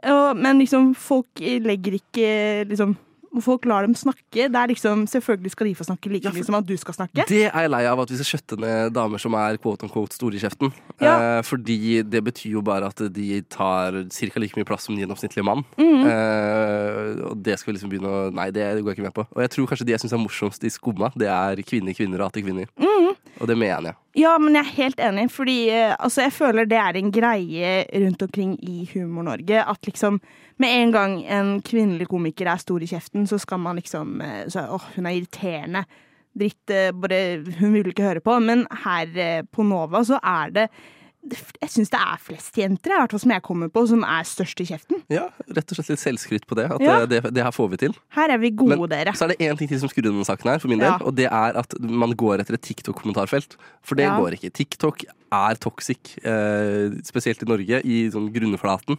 Men 0.00 0.56
liksom, 0.62 0.94
folk 0.96 1.42
legger 1.60 1.98
ikke 1.98 2.28
liksom 2.70 2.94
Folk 3.38 3.64
lar 3.70 3.86
dem 3.86 3.94
snakke. 3.94 4.48
Det 4.50 4.58
er 4.58 4.70
liksom, 4.72 5.04
Selvfølgelig 5.06 5.52
skal 5.54 5.68
de 5.68 5.74
få 5.78 5.84
snakke 5.86 6.10
like 6.10 6.32
mye 6.34 6.44
som 6.44 6.56
at 6.58 6.66
du 6.66 6.74
skal 6.80 6.96
snakke. 6.96 7.26
Det 7.28 7.44
er 7.46 7.62
jeg 7.62 7.70
lei 7.70 7.84
av, 7.86 8.00
at 8.02 8.10
vi 8.10 8.18
skal 8.18 8.28
skjøtte 8.32 8.58
ned 8.58 8.94
damer 8.96 9.22
som 9.22 9.36
er 9.38 9.58
quote 9.62 9.86
on 9.86 9.92
quote 9.92 10.16
store 10.16 10.34
i 10.34 10.42
kjeften. 10.42 10.72
Ja. 11.00 11.38
Eh, 11.38 11.42
fordi 11.46 12.02
det 12.02 12.24
betyr 12.26 12.56
jo 12.58 12.62
bare 12.66 12.90
at 12.90 12.98
de 13.14 13.40
tar 13.42 14.00
ca. 14.10 14.40
like 14.42 14.58
mye 14.58 14.66
plass 14.66 14.88
som 14.88 14.96
en 14.96 15.04
gjennomsnittlig 15.04 15.44
mann. 15.46 15.62
Mhm. 15.78 16.10
Eh, 16.10 17.22
og 17.30 17.38
det 17.42 17.58
skal 17.60 17.72
vi 17.72 17.78
liksom 17.78 17.92
begynne 17.92 18.10
å 18.10 18.34
Nei, 18.34 18.50
det 18.50 18.66
går 18.82 18.92
jeg 18.92 18.98
ikke 18.98 19.08
med 19.08 19.14
på. 19.14 19.26
Og 19.30 19.42
jeg 19.42 19.50
tror 19.54 19.66
kanskje 19.70 19.86
de 19.86 19.92
jeg 19.94 20.00
syns 20.02 20.12
er 20.16 20.22
morsomst 20.22 20.64
i 20.64 20.70
Skumma, 20.70 21.12
det 21.18 21.28
er 21.30 21.62
kvinner, 21.62 21.94
kvinner 21.94 22.22
og 22.22 22.30
atter 22.30 22.42
kvinner. 22.42 22.66
Mhm. 22.78 23.14
Og 23.40 23.46
det 23.48 23.56
mener 23.56 23.92
jeg. 23.92 23.96
Ja, 24.18 24.32
men 24.42 24.56
jeg 24.58 24.64
er 24.64 24.74
helt 24.74 25.00
enig, 25.06 25.28
fordi 25.30 25.56
eh, 25.70 25.92
altså, 25.94 26.24
jeg 26.24 26.34
føler 26.34 26.66
det 26.66 26.78
er 26.82 26.96
en 26.98 27.12
greie 27.14 27.74
rundt 28.02 28.22
omkring 28.26 28.56
i 28.58 28.88
Humor-Norge. 28.90 29.62
At 29.62 29.86
liksom 29.86 30.18
med 30.58 30.74
en 30.82 30.92
gang 30.92 31.12
en 31.30 31.52
kvinnelig 31.62 32.08
komiker 32.10 32.50
er 32.50 32.58
stor 32.58 32.82
i 32.82 32.88
kjeften, 32.90 33.28
så 33.30 33.38
skal 33.38 33.62
man 33.62 33.78
liksom 33.78 34.20
eh, 34.20 34.48
så, 34.50 34.66
Åh, 34.74 34.88
hun 34.96 35.06
er 35.06 35.14
irriterende. 35.20 35.84
Dritt. 36.34 36.70
eh, 36.74 36.90
Bare 36.90 37.20
Hun 37.60 37.72
vil 37.76 37.92
ikke 37.92 38.08
høre 38.08 38.24
på. 38.24 38.34
Men 38.42 38.66
her 38.84 39.44
på 39.52 39.62
Nova 39.66 40.02
så 40.06 40.18
er 40.18 40.56
det 40.58 40.66
Jeg 41.20 41.68
syns 41.68 41.90
det 41.92 41.98
er 42.00 42.16
flest 42.24 42.56
jenter, 42.56 42.94
i 42.94 42.96
hvert 43.02 43.12
fall 43.12 43.20
som 43.20 43.30
jeg 43.34 43.42
kommer 43.44 43.68
på, 43.68 43.82
som 43.90 44.00
er 44.08 44.24
størst 44.24 44.62
i 44.62 44.66
kjeften. 44.70 45.02
Ja, 45.12 45.26
rett 45.52 45.68
og 45.68 45.76
slett 45.76 45.90
litt 45.92 46.00
selvskryt 46.00 46.46
på 46.48 46.56
det. 46.56 46.64
At 46.72 46.80
Ja. 46.80 46.94
eh, 47.02 47.06
det, 47.06 47.20
det 47.36 47.44
her 47.44 47.52
får 47.52 47.68
vi 47.74 47.76
til. 47.76 47.94
Her 48.16 48.30
er 48.32 48.38
vi 48.40 48.50
gode, 48.50 48.78
Men 48.78 48.88
dere. 48.88 49.12
Så 49.12 49.24
er 49.28 49.34
det 49.34 49.38
én 49.44 49.58
ting 49.58 49.68
til 49.68 49.78
som 49.82 49.88
skrur 49.92 50.02
denne 50.08 50.24
saken 50.24 50.48
her, 50.50 50.58
for 50.58 50.68
min 50.72 50.78
del. 50.80 50.88
Ja. 50.88 50.96
Og 51.04 51.14
det 51.14 51.26
er 51.28 51.58
at 51.60 51.76
man 51.80 52.14
går 52.16 52.40
etter 52.40 52.54
et 52.56 52.62
TikTok-kommentarfelt. 52.64 53.56
For 53.82 53.94
det 54.00 54.06
Ja. 54.08 54.16
går 54.16 54.32
ikke. 54.40 54.50
TikTok 54.50 55.04
er 55.30 55.54
toxic, 55.60 56.16
eh, 56.24 56.88
spesielt 57.04 57.42
i 57.42 57.46
Norge, 57.46 57.82
i 57.84 58.08
sånn 58.10 58.32
grunnflaten. 58.32 58.96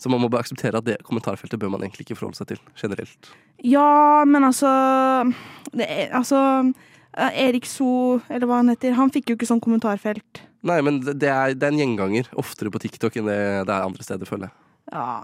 Så 0.00 0.08
man 0.10 0.20
må 0.20 0.30
bare 0.30 0.42
akseptere 0.42 0.78
at 0.78 0.84
det 0.84 1.02
kommentarfeltet 1.04 1.60
bør 1.60 1.70
man 1.70 1.80
egentlig 1.82 2.08
ikke 2.08 2.16
forholde 2.16 2.34
seg 2.40 2.46
til 2.48 2.58
generelt. 2.80 3.28
Ja, 3.62 4.24
men 4.24 4.42
altså 4.42 5.32
det 5.76 6.10
Altså 6.12 6.72
Erik 7.16 7.66
So, 7.68 8.20
eller 8.28 8.46
hva 8.48 8.60
han 8.62 8.72
heter, 8.72 8.94
han 8.96 9.10
fikk 9.12 9.32
jo 9.32 9.36
ikke 9.36 9.48
sånn 9.50 9.60
kommentarfelt. 9.62 10.42
Nei, 10.62 10.78
men 10.84 11.00
det 11.02 11.28
er, 11.28 11.54
det 11.58 11.66
er 11.66 11.72
en 11.74 11.80
gjenganger 11.82 12.28
oftere 12.38 12.70
på 12.72 12.80
TikTok 12.84 13.16
enn 13.18 13.26
det 13.28 13.38
det 13.68 13.74
er 13.74 13.84
andre 13.84 14.06
steder, 14.06 14.28
føler 14.28 14.48
jeg. 14.48 14.56
Ja. 14.94 15.22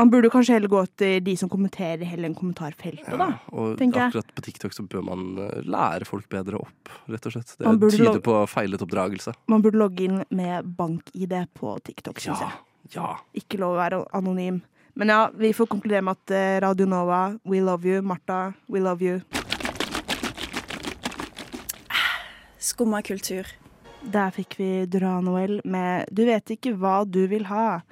Man 0.00 0.08
burde 0.08 0.30
kanskje 0.32 0.54
heller 0.56 0.70
gå 0.72 0.80
etter 0.86 1.18
de 1.20 1.34
som 1.36 1.50
kommenterer, 1.52 2.00
heller 2.08 2.30
enn 2.30 2.34
kommentarfeltet, 2.36 3.12
da. 3.20 3.26
Og 3.52 3.76
akkurat 3.76 4.30
på 4.34 4.44
TikTok 4.46 4.72
så 4.72 4.86
bør 4.88 5.04
man 5.04 5.26
eh, 5.44 5.58
lære 5.68 6.08
folk 6.08 6.30
bedre 6.32 6.62
opp, 6.62 6.92
rett 7.12 7.28
og 7.28 7.34
slett. 7.34 7.52
Det 7.60 7.90
tyder 7.92 8.22
på 8.24 8.38
feilet 8.48 8.82
oppdragelse. 8.82 9.34
Man 9.52 9.62
burde 9.64 9.80
logge 9.82 10.06
inn 10.08 10.22
med 10.32 10.72
bank-ID 10.80 11.36
på 11.60 11.76
TikTok, 11.84 12.22
syns 12.24 12.40
Ja. 12.40 12.48
jeg. 12.48 12.96
Ja. 12.96 13.10
Ikke 13.36 13.60
lov 13.60 13.76
å 13.76 13.82
være 13.82 14.02
anonym. 14.16 14.62
Men 14.96 15.08
ja, 15.08 15.20
vi 15.36 15.52
får 15.56 15.68
konkludere 15.72 16.02
med 16.04 16.16
at 16.18 16.34
eh, 16.36 16.56
Radio 16.64 16.88
Nova, 16.88 17.22
we 17.48 17.60
love 17.64 17.84
you. 17.88 18.00
Martha, 18.02 18.54
we 18.68 18.80
love 18.80 19.04
you. 19.04 19.20
Skumma 22.62 23.02
kultur. 23.04 23.48
Der 24.12 24.32
fikk 24.34 24.56
vi 24.58 24.70
Dra 24.90 25.16
Noel 25.22 25.60
med 25.68 26.08
Du 26.14 26.24
vet 26.26 26.54
ikke 26.56 26.72
hva 26.78 27.02
du 27.06 27.24
vil 27.30 27.46
ha. 27.50 27.82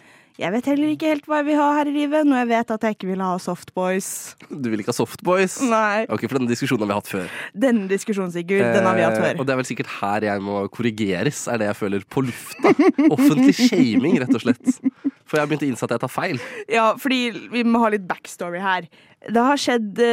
Jeg 0.41 0.55
vet 0.55 0.69
heller 0.71 0.89
ikke 0.95 1.09
helt 1.11 1.27
hva 1.29 1.43
jeg 1.43 1.47
vil 1.51 1.59
ha 1.61 1.67
her 1.77 1.89
i 1.91 1.93
livet, 1.93 2.25
når 2.25 2.39
jeg 2.41 2.49
vet 2.49 2.71
at 2.73 2.85
jeg 2.87 2.95
ikke 2.97 3.09
vil 3.11 3.21
ha 3.21 3.35
Softboys. 3.45 4.07
Du 4.49 4.71
vil 4.73 4.81
ikke 4.81 4.89
ha 4.95 4.97
Softboys? 4.97 5.59
Nei. 5.69 6.07
Ok, 6.09 6.25
for 6.31 6.39
denne 6.39 6.49
diskusjonen 6.49 6.87
har 6.87 6.89
vi 6.89 6.97
hatt 6.97 7.11
før. 7.13 7.35
Denne 7.67 7.91
diskusjonen, 7.91 8.33
Sigurd, 8.33 8.65
den 8.73 8.89
har 8.89 8.97
vi 8.97 9.05
hatt 9.05 9.19
Eh, 9.19 9.27
før. 9.27 9.43
Og 9.43 9.47
det 9.51 9.53
er 9.53 9.61
vel 9.61 9.69
sikkert 9.69 9.93
her 9.99 10.27
jeg 10.31 10.45
må 10.47 10.63
korrigeres, 10.73 11.43
er 11.53 11.61
det 11.61 11.69
jeg 11.69 11.77
føler 11.83 12.07
på 12.09 12.25
lufta. 12.25 12.73
Offentlig 13.13 13.53
shaming, 13.59 14.17
rett 14.23 14.33
og 14.39 14.47
slett. 14.47 14.81
For 15.31 15.39
jeg 15.39 15.47
har 15.47 15.51
begynt 15.53 15.63
å 15.63 15.71
innse 15.71 15.87
at 15.87 15.95
jeg 15.95 16.03
tar 16.03 16.11
feil. 16.11 16.41
Ja, 16.67 16.89
fordi 16.99 17.21
vi 17.53 17.63
må 17.63 17.85
ha 17.85 17.93
litt 17.95 18.09
backstory 18.09 18.59
her. 18.63 18.91
Det 19.31 19.47
har 19.47 19.61
skjedd 19.61 20.01
i 20.03 20.11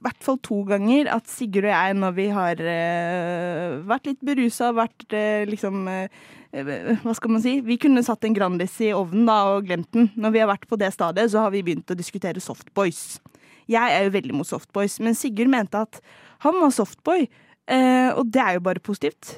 i 0.00 0.06
hvert 0.06 0.24
fall 0.24 0.38
to 0.40 0.62
ganger 0.64 1.10
at 1.12 1.28
Sigurd 1.28 1.66
og 1.66 1.74
jeg, 1.74 1.96
når 2.00 2.12
vi 2.16 2.24
har 2.32 2.60
uh, 2.64 3.74
vært 3.84 4.06
litt 4.08 4.22
berusa, 4.24 4.70
vært 4.72 5.04
uh, 5.12 5.42
liksom 5.44 5.82
eh, 5.92 6.22
Hva 7.02 7.12
skal 7.18 7.34
man 7.34 7.42
si? 7.44 7.58
Vi 7.66 7.76
kunne 7.82 8.00
satt 8.06 8.24
en 8.24 8.36
Grandis 8.36 8.78
i 8.80 8.94
ovnen 8.96 9.28
da, 9.28 9.36
og 9.52 9.68
glemt 9.68 9.90
den. 9.92 10.08
Når 10.16 10.32
vi 10.32 10.40
har 10.40 10.48
vært 10.48 10.64
på 10.70 10.78
det 10.80 10.88
stadiet, 10.96 11.34
så 11.34 11.44
har 11.44 11.52
vi 11.52 11.60
begynt 11.66 11.92
å 11.92 11.98
diskutere 11.98 12.40
softboys. 12.40 13.20
Jeg 13.70 13.92
er 13.92 14.08
jo 14.08 14.16
veldig 14.16 14.40
mot 14.40 14.48
softboys, 14.48 14.96
men 15.04 15.18
Sigurd 15.18 15.52
mente 15.52 15.84
at 15.84 16.00
han 16.46 16.56
var 16.62 16.72
softboy. 16.74 17.28
Eh, 17.70 18.10
og 18.16 18.32
det 18.32 18.40
er 18.42 18.56
jo 18.56 18.64
bare 18.66 18.82
positivt. 18.82 19.36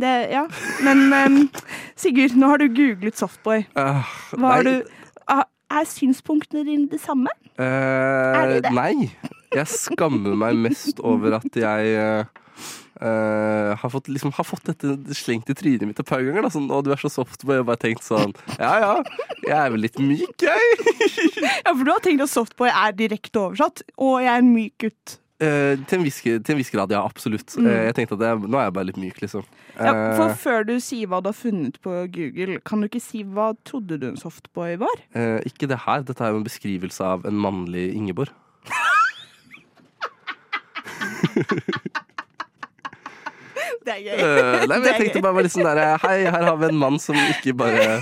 Det, 0.00 0.12
ja. 0.32 0.46
Men 0.84 1.02
um, 1.12 1.38
Sigurd, 2.00 2.36
nå 2.38 2.48
har 2.48 2.62
du 2.62 2.68
googlet 2.72 3.18
softboy. 3.18 3.66
Uh, 3.76 4.00
Hva 4.38 4.56
har 4.58 4.66
du 4.68 4.74
Ah, 5.30 5.44
Er 5.70 5.86
synspunktene 5.88 6.64
dine 6.66 6.88
de 6.90 6.98
samme? 7.00 7.30
Uh, 7.60 7.64
er 7.64 8.48
de 8.54 8.60
det? 8.64 8.72
nei. 8.76 9.10
Jeg 9.52 9.68
skammer 9.68 10.34
meg 10.40 10.56
mest 10.64 11.00
over 11.04 11.36
at 11.36 11.56
jeg 11.60 11.90
eh, 13.02 13.72
har, 13.76 13.90
fått, 13.92 14.08
liksom, 14.08 14.32
har 14.32 14.46
fått 14.48 14.64
dette 14.70 14.94
slengt 15.16 15.50
i 15.52 15.56
trynet 15.56 15.84
mitt 15.88 16.00
et 16.00 16.08
par 16.08 16.22
ganger. 16.24 16.46
Da, 16.46 16.50
sånn, 16.54 16.70
'Å, 16.72 16.80
du 16.84 16.88
er 16.94 17.00
så 17.00 17.10
soft', 17.12 17.44
og 17.44 17.66
bare 17.68 17.80
tenkt 17.80 18.04
sånn 18.06 18.32
Ja 18.56 18.72
ja, 18.80 18.92
jeg 19.44 19.56
er 19.58 19.74
vel 19.74 19.84
litt 19.84 19.98
myk, 20.00 20.32
jeg. 20.40 20.86
Ja, 21.66 21.74
for 21.74 21.84
du 21.84 21.92
har 21.92 22.00
tenkt 22.00 22.24
at 22.24 22.32
softboy 22.32 22.72
er 22.72 22.96
direkte 22.96 23.42
oversatt, 23.44 23.84
og 23.98 24.22
jeg 24.24 24.32
er 24.32 24.40
en 24.40 24.54
myk 24.54 24.72
gutt. 24.86 25.18
Uh, 25.42 25.74
til 25.90 25.98
en 26.00 26.06
viss 26.06 26.72
grad, 26.72 26.92
ja. 26.94 27.02
Absolutt. 27.04 27.52
Mm. 27.58 27.66
Uh, 27.66 27.80
jeg 27.90 27.96
tenkte 27.98 28.16
at 28.16 28.24
jeg, 28.28 28.42
nå 28.46 28.56
er 28.60 28.68
jeg 28.68 28.74
bare 28.78 28.88
litt 28.88 29.00
myk, 29.04 29.20
liksom. 29.24 29.44
Ja, 29.78 29.92
for 30.18 30.28
Eh, 30.30 30.36
før 30.36 30.66
du 30.68 30.74
sier 30.84 31.08
hva 31.08 31.22
du 31.24 31.30
har 31.30 31.36
funnet 31.36 31.78
på 31.82 31.94
Google, 32.12 32.58
kan 32.64 32.80
du 32.82 32.88
ikke 32.88 33.00
si 33.00 33.22
hva 33.24 33.52
trodde 33.64 33.98
du 34.00 34.08
en 34.10 34.18
softboy 34.20 34.76
var? 34.82 34.96
eh, 35.14 35.40
ikke 35.48 35.68
det 35.70 35.78
her. 35.86 36.02
Dette 36.02 36.24
er 36.24 36.30
jo 36.34 36.42
en 36.42 36.46
beskrivelse 36.46 37.00
av 37.04 37.24
en 37.26 37.38
mannlig 37.40 37.92
Ingeborg. 37.96 38.28
Det 43.82 43.90
er 43.96 44.02
gøy. 44.04 44.14
Eh, 44.14 44.66
nei, 44.70 44.76
men 44.78 44.86
jeg 44.86 44.98
tenkte 45.00 45.22
bare 45.24 45.48
sånn 45.50 45.66
der 45.66 45.96
Hei, 46.04 46.18
her 46.30 46.44
har 46.46 46.58
vi 46.60 46.68
en 46.70 46.78
mann 46.78 47.00
som 47.02 47.16
ikke 47.18 47.54
bare 47.58 47.98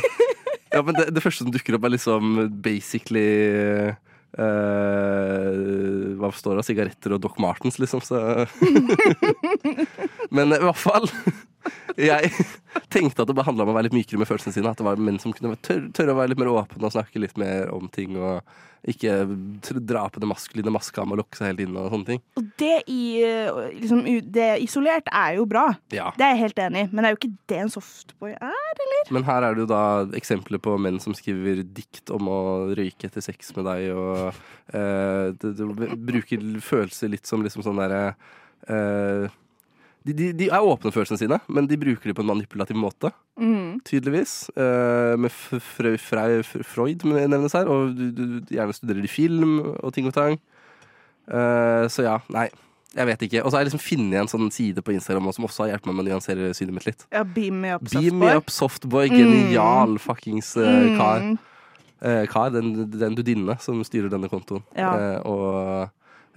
Ja, 0.74 0.82
men 0.84 0.92
det, 0.98 1.06
det 1.16 1.22
første 1.24 1.46
som 1.46 1.52
dukker 1.54 1.78
opp, 1.78 1.86
er 1.88 1.94
liksom 1.96 2.36
basically 2.62 3.94
Uh, 4.30 6.14
Hva 6.20 6.28
står 6.30 6.60
det? 6.60 6.62
Sigaretter 6.68 7.16
og 7.16 7.22
Doc 7.24 7.34
Martens, 7.42 7.80
liksom. 7.82 7.98
Så 7.98 8.14
Men 10.36 10.54
i 10.54 10.60
hvert 10.62 10.78
fall 10.78 11.08
Jeg 12.00 12.32
tenkte 12.94 13.22
at 13.22 13.28
det 13.28 13.36
bare 13.36 13.48
handla 13.50 13.66
om 13.66 13.72
å 13.72 13.76
være 13.76 13.88
litt 13.88 13.98
mykere 13.98 14.22
med 14.22 14.30
følelsene 14.30 14.56
sine. 14.56 14.72
At 14.72 14.80
det 14.80 14.86
var 14.86 15.00
menn 15.00 15.20
som 15.22 15.34
kunne 15.36 15.58
tørre, 15.64 15.90
tørre 15.96 16.14
å 16.14 16.20
være 16.20 16.32
litt 16.32 16.42
mer 16.42 16.52
åpne 16.54 16.88
og 16.88 16.94
snakke 16.96 17.22
litt 17.22 17.38
mer 17.40 17.72
om 17.74 17.88
ting. 17.92 18.16
Og 18.20 18.40
ikke 18.88 19.12
dra 19.84 20.06
på 20.08 20.22
det 20.22 20.28
maskuline 20.30 20.72
maska 20.72 21.04
med 21.04 21.18
å 21.18 21.20
lokke 21.20 21.36
seg 21.36 21.50
helt 21.50 21.62
inn 21.66 21.76
og 21.76 21.90
sånne 21.92 22.08
ting. 22.08 22.22
Og 22.40 22.46
det, 22.60 22.76
i, 22.88 23.20
liksom, 23.76 24.02
det 24.32 24.48
isolert 24.64 25.10
er 25.12 25.36
jo 25.36 25.44
bra. 25.48 25.66
Ja. 25.92 26.08
Det 26.16 26.24
er 26.24 26.34
jeg 26.34 26.42
helt 26.46 26.62
enig 26.64 26.86
i, 26.86 26.90
men 26.92 27.02
det 27.02 27.10
er 27.10 27.16
jo 27.16 27.20
ikke 27.20 27.32
det 27.52 27.60
en 27.60 27.74
softboy 27.74 28.32
er. 28.38 28.84
Men 29.12 29.26
her 29.28 29.44
er 29.44 29.56
det 29.56 29.66
jo 29.66 29.70
da 29.70 29.82
eksempler 30.16 30.62
på 30.62 30.78
menn 30.80 31.00
som 31.02 31.16
skriver 31.16 31.60
dikt 31.66 32.12
om 32.14 32.30
å 32.32 32.40
røyke 32.78 33.10
etter 33.10 33.24
sex 33.24 33.52
med 33.58 33.68
deg, 33.68 33.90
og 33.92 34.30
uh, 34.72 35.26
det, 35.36 35.52
det, 35.58 35.90
bruker 36.10 36.48
følelser 36.64 37.12
litt 37.12 37.28
som 37.28 37.44
liksom 37.44 37.64
sånn 37.66 37.80
derre 37.80 38.14
eh, 38.68 39.28
de, 40.06 40.14
de, 40.16 40.28
de 40.32 40.46
er 40.48 40.64
åpne 40.64 40.88
om 40.88 40.94
følelsene 40.94 41.20
sine, 41.20 41.38
men 41.52 41.66
de 41.68 41.76
bruker 41.80 42.10
det 42.10 42.14
på 42.16 42.24
en 42.24 42.30
manipulativ 42.30 42.78
måte. 42.80 43.10
Mm. 43.40 43.80
Tydeligvis. 43.84 44.34
Uh, 44.56 45.16
med 45.20 45.28
F- 45.30 45.60
Freu- 45.60 45.98
Freu- 46.00 46.40
F- 46.44 46.64
Freud 46.64 47.04
nevnes 47.04 47.52
her, 47.56 47.68
og 47.68 47.92
du, 47.98 48.06
du, 48.16 48.24
gjerne 48.48 48.76
studerer 48.76 49.04
de 49.04 49.12
film 49.12 49.58
og 49.74 49.92
ting 49.96 50.08
og 50.08 50.16
tang. 50.16 50.40
Uh, 51.28 51.84
så 51.92 52.06
ja, 52.08 52.16
nei. 52.32 52.48
Jeg 52.96 53.06
vet 53.06 53.20
ikke. 53.22 53.44
Og 53.44 53.52
så 53.52 53.56
har 53.56 53.62
jeg 53.62 53.68
liksom 53.70 53.84
funnet 53.84 54.18
en 54.18 54.30
sånn 54.32 54.48
side 54.50 54.82
på 54.82 54.90
Instagram 54.96 55.28
som 55.36 55.44
også 55.46 55.62
har 55.62 55.76
hjulpet 55.76 55.86
meg 55.92 56.00
med 56.00 56.08
å 56.08 56.08
nyansere 56.14 56.48
synet 56.58 56.74
mitt 56.74 56.88
litt. 56.88 57.04
Ja, 57.14 57.22
beam 57.22 57.60
me 57.62 57.76
up, 57.76 57.84
softboy. 57.86 58.32
up, 58.40 58.50
softboy. 58.50 59.12
Genial 59.12 59.94
fuckings 60.02 60.56
uh, 60.58 60.96
kar. 60.98 61.22
Mm. 61.28 61.38
Eh, 62.00 62.24
kar, 62.32 62.48
den, 62.50 62.72
den 62.96 63.14
dudinne 63.14 63.58
som 63.60 63.82
styrer 63.84 64.08
denne 64.12 64.30
kontoen. 64.32 64.62
Ja. 64.72 64.90
Eh, 64.96 65.26
og 65.28 65.90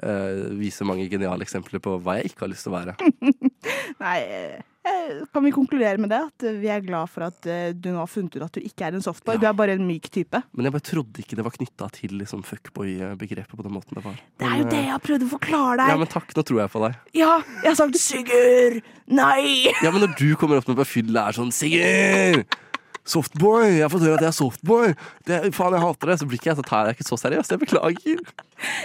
eh, 0.04 0.42
viser 0.60 0.88
mange 0.90 1.06
geniale 1.08 1.46
eksempler 1.46 1.80
på 1.84 1.96
hva 2.04 2.18
jeg 2.20 2.34
ikke 2.34 2.44
har 2.44 2.52
lyst 2.52 2.68
til 2.68 2.74
å 2.74 2.82
være. 2.82 2.98
Nei, 4.00 4.18
eh, 4.28 5.22
kan 5.34 5.44
vi 5.46 5.52
konkludere 5.56 6.02
med 6.02 6.12
det? 6.12 6.20
At 6.28 6.46
eh, 6.48 6.58
vi 6.60 6.70
er 6.72 6.84
glad 6.84 7.12
for 7.12 7.28
at 7.28 7.48
eh, 7.50 7.72
du 7.76 7.92
nå 7.92 8.00
har 8.02 8.10
funnet 8.12 8.36
ut 8.36 8.46
at 8.46 8.58
du 8.58 8.64
ikke 8.64 8.88
er 8.88 8.98
en 8.98 9.06
softboy. 9.06 9.38
Ja. 9.38 9.42
Du 9.44 9.48
er 9.52 9.58
bare 9.58 9.78
en 9.78 9.86
myk 9.88 10.10
type. 10.14 10.42
Men 10.54 10.68
jeg 10.68 10.76
bare 10.76 10.88
trodde 10.90 11.24
ikke 11.24 11.40
det 11.40 11.46
var 11.48 11.56
knytta 11.56 11.90
til 11.96 12.18
liksom, 12.22 12.44
fuckboy-begrepet 12.48 13.56
på 13.56 13.68
den 13.68 13.76
måten 13.78 14.00
det 14.00 14.06
var. 14.06 14.18
Det 14.42 14.50
er 14.50 14.58
jo 14.60 14.68
det 14.68 14.80
eh, 14.80 14.88
jeg 14.90 14.96
har 14.96 15.06
prøvd 15.08 15.28
å 15.28 15.32
forklare 15.36 15.78
deg. 15.84 15.94
Ja, 15.94 16.02
men 16.02 16.12
takk, 16.12 16.36
nå 16.36 16.46
tror 16.50 16.64
jeg 16.64 16.74
på 16.76 16.84
deg. 16.88 17.00
Ja, 17.20 17.32
jeg 17.62 17.70
har 17.72 17.80
sagt 17.80 18.02
Sigurd! 18.04 18.82
Nei! 19.14 19.72
Ja, 19.84 19.92
men 19.92 20.04
når 20.06 20.18
du 20.20 20.28
kommer 20.40 20.60
opp 20.60 20.70
med 20.72 20.80
på 20.80 20.90
fylla 20.98 21.28
er 21.30 21.40
sånn 21.40 21.54
Sigurd! 21.56 22.60
Softboy! 23.04 23.66
Jeg 23.68 23.84
har 23.84 23.92
fått 23.92 24.06
høre 24.06 24.16
at 24.16 24.24
jeg 24.24 24.32
er 24.32 24.38
softboy! 24.38 24.94
Det, 25.28 25.40
faen, 25.56 25.76
jeg 25.76 25.84
hater 25.84 26.12
det! 26.12 26.18
Så 26.22 26.28
blir 26.30 26.40
ikke 26.40 26.52
jeg 26.52 26.60
så 26.62 26.66
tar 26.68 26.88
jeg 26.88 26.98
ikke 26.98 27.08
så 27.10 27.18
seriøst. 27.20 27.52
Jeg 27.52 27.62
beklager. 27.66 28.22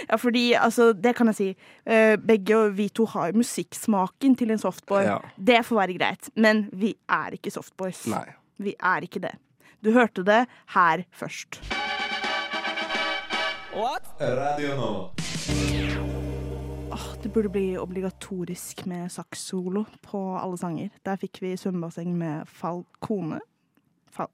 Ja, 0.09 0.17
fordi, 0.19 0.45
altså, 0.59 0.91
det 0.91 1.13
kan 1.15 1.31
jeg 1.31 1.37
si. 1.37 1.49
Eh, 1.87 2.15
begge 2.19 2.57
og 2.57 2.73
vi 2.75 2.89
to 2.91 3.05
har 3.13 3.35
musikksmaken 3.37 4.35
til 4.39 4.51
en 4.51 4.59
softboy. 4.59 5.05
Ja. 5.07 5.19
Det 5.37 5.61
får 5.67 5.79
være 5.83 5.95
greit. 5.95 6.31
Men 6.35 6.65
vi 6.75 6.95
er 7.07 7.37
ikke 7.39 7.53
softboys. 7.53 8.03
Nei. 8.11 8.25
Vi 8.59 8.75
er 8.75 9.07
ikke 9.07 9.23
det. 9.23 9.37
Du 9.79 9.93
hørte 9.95 10.25
det 10.27 10.41
her 10.75 11.05
først. 11.15 11.61
Radio 14.19 14.75
nå. 14.75 14.91
Oh, 16.91 17.05
det 17.23 17.31
burde 17.31 17.51
bli 17.53 17.77
obligatorisk 17.79 18.83
med 18.89 19.07
sakssolo 19.13 19.85
på 20.03 20.19
alle 20.35 20.57
sanger. 20.59 20.89
Der 21.05 21.15
fikk 21.21 21.39
vi 21.45 21.53
svømmebasseng 21.55 22.11
med 22.17 22.49
Falcone. 22.51 23.39
Fal 24.15 24.29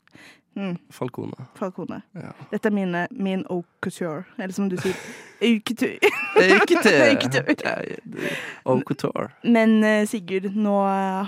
mm, 0.55 0.77
Falcone. 0.89 1.47
Falcone. 1.55 2.01
Ja. 2.15 2.31
Dette 2.51 2.67
er 2.69 2.73
mine, 2.75 3.07
min 3.11 3.43
haute 3.49 3.67
couture. 3.83 4.23
Eller 4.37 4.53
som 4.55 4.69
du 4.71 4.77
sier, 4.79 4.95
haute 5.41 5.63
couture. 5.67 5.99
Au 8.65 8.79
couture. 8.87 9.29
Men 9.43 9.83
eh, 9.83 10.05
Sigurd, 10.09 10.49
nå 10.55 10.75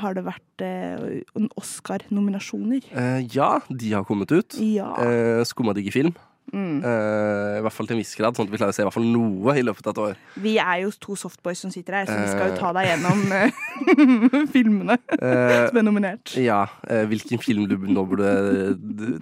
har 0.01 0.15
det 0.17 0.23
vært 0.27 0.63
eh, 0.65 1.21
Oscar-nominasjoner. 1.59 2.87
Eh, 2.91 3.19
ja, 3.35 3.57
de 3.69 3.93
har 3.93 4.03
kommet 4.07 4.31
ut. 4.31 4.57
Ja. 4.63 4.93
Eh, 5.03 5.43
Skumma 5.47 5.75
digger 5.77 5.91
film. 5.99 6.13
Mm. 6.53 6.77
Uh, 6.79 7.57
I 7.57 7.61
hvert 7.65 7.73
fall 7.75 7.87
til 7.89 7.97
en 7.97 7.99
viss 7.99 8.13
grad, 8.15 8.37
sånn 8.37 8.47
at 8.47 8.51
vi 8.53 8.57
klarer 8.61 8.71
å 8.71 8.75
se 8.77 8.81
i 8.81 8.87
hvert 8.87 8.95
fall 8.95 9.07
noe 9.11 9.55
i 9.59 9.63
løpet 9.67 9.87
av 9.89 9.93
et 9.93 10.01
år. 10.05 10.19
Vi 10.45 10.53
er 10.63 10.77
jo 10.85 10.91
to 11.03 11.17
softboys 11.19 11.59
som 11.65 11.73
sitter 11.73 11.97
her, 11.99 12.05
så 12.07 12.15
vi 12.21 12.29
skal 12.31 12.51
jo 12.51 12.55
Eh. 12.55 12.59
ta 12.61 12.71
deg 12.77 12.87
gjennom 12.87 13.23
uh, 13.35 14.47
filmene 14.55 14.95
som 15.11 15.77
er 15.81 15.83
nominert. 15.87 16.33
ja, 16.39 16.61
Uh, 16.87 17.03
hvilken 17.09 17.41
film 17.43 17.65
du 17.67 17.75
nå 17.91 18.03
burde 18.07 18.29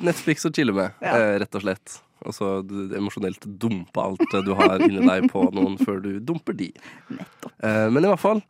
Netflix 0.06 0.46
og 0.46 0.54
chille 0.54 0.74
med, 0.76 0.92
Ja. 1.02 1.16
rett 1.42 1.56
og 1.58 1.62
slett. 1.66 2.02
Og 2.26 2.34
så 2.34 2.52
emosjonelt 2.98 3.44
dumpe 3.60 4.02
alt 4.02 4.22
du 4.46 4.54
har 4.58 4.80
inni 4.82 5.02
deg 5.06 5.28
på 5.32 5.44
noen 5.54 5.76
før 5.82 6.00
du 6.02 6.20
dumper 6.20 6.54
de. 6.58 6.72
Nettopp. 7.10 7.52
Men 7.92 8.04
i 8.06 8.08
hvert 8.10 8.22
fall 8.22 8.42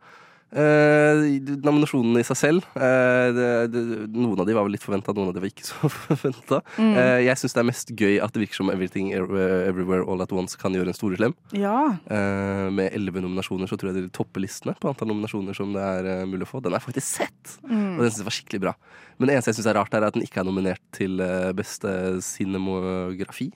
eh, 0.52 1.22
Nominasjonene 1.66 2.20
i 2.22 2.26
seg 2.26 2.38
selv 2.38 2.66
eh, 2.78 3.28
det, 3.34 3.46
det, 3.72 3.82
Noen 4.14 4.38
av 4.42 4.46
de 4.48 4.54
var 4.56 4.66
vel 4.66 4.74
litt 4.76 4.84
forventa, 4.84 5.14
noen 5.16 5.30
av 5.30 5.34
de 5.36 5.42
var 5.42 5.50
ikke 5.50 5.66
så 5.70 5.90
forventa. 5.90 6.60
Mm. 6.78 6.92
Eh, 6.94 7.20
jeg 7.26 7.40
syns 7.42 7.56
det 7.56 7.62
er 7.62 7.68
mest 7.70 7.92
gøy 7.98 8.20
at 8.22 8.34
det 8.36 8.44
virker 8.44 8.60
som 8.60 8.70
Everything 8.72 9.10
Everywhere 9.16 9.66
Everywhere 9.70 10.06
All 10.06 10.22
At 10.22 10.32
Once 10.36 10.58
kan 10.60 10.74
gjøre 10.76 10.92
en 10.92 10.98
stor 10.98 11.16
slem. 11.18 11.34
Ja. 11.56 11.76
Eh, 12.06 12.66
med 12.76 12.92
elleve 12.96 13.22
nominasjoner 13.24 13.66
så 13.70 13.78
tror 13.80 13.92
jeg 13.92 14.04
de 14.06 14.12
topper 14.14 14.44
listene 14.44 14.76
på 14.80 14.90
antall 14.92 15.10
nominasjoner 15.12 15.56
som 15.56 15.72
det 15.74 15.82
er 15.82 16.10
eh, 16.20 16.24
mulig 16.28 16.46
å 16.46 16.52
få. 16.54 16.62
Den 16.64 16.76
er 16.78 16.84
faktisk 16.84 17.06
sett, 17.20 17.32
Mm. 17.66 17.96
og 17.96 18.02
den 18.04 18.10
synes 18.10 18.18
jeg 18.20 18.26
var 18.28 18.34
skikkelig 18.36 18.60
bra. 18.62 18.72
Men 19.18 19.28
det 19.28 19.34
eneste 19.36 19.50
jeg 19.52 19.56
syns 19.58 19.68
er 19.70 19.76
rart, 19.78 19.94
er 19.96 20.04
at 20.06 20.14
den 20.14 20.22
ikke 20.26 20.40
er 20.42 20.46
nominert 20.48 20.82
til 20.94 21.18
eh, 21.22 21.50
beste 21.56 21.90
cinemografi. 22.22 23.50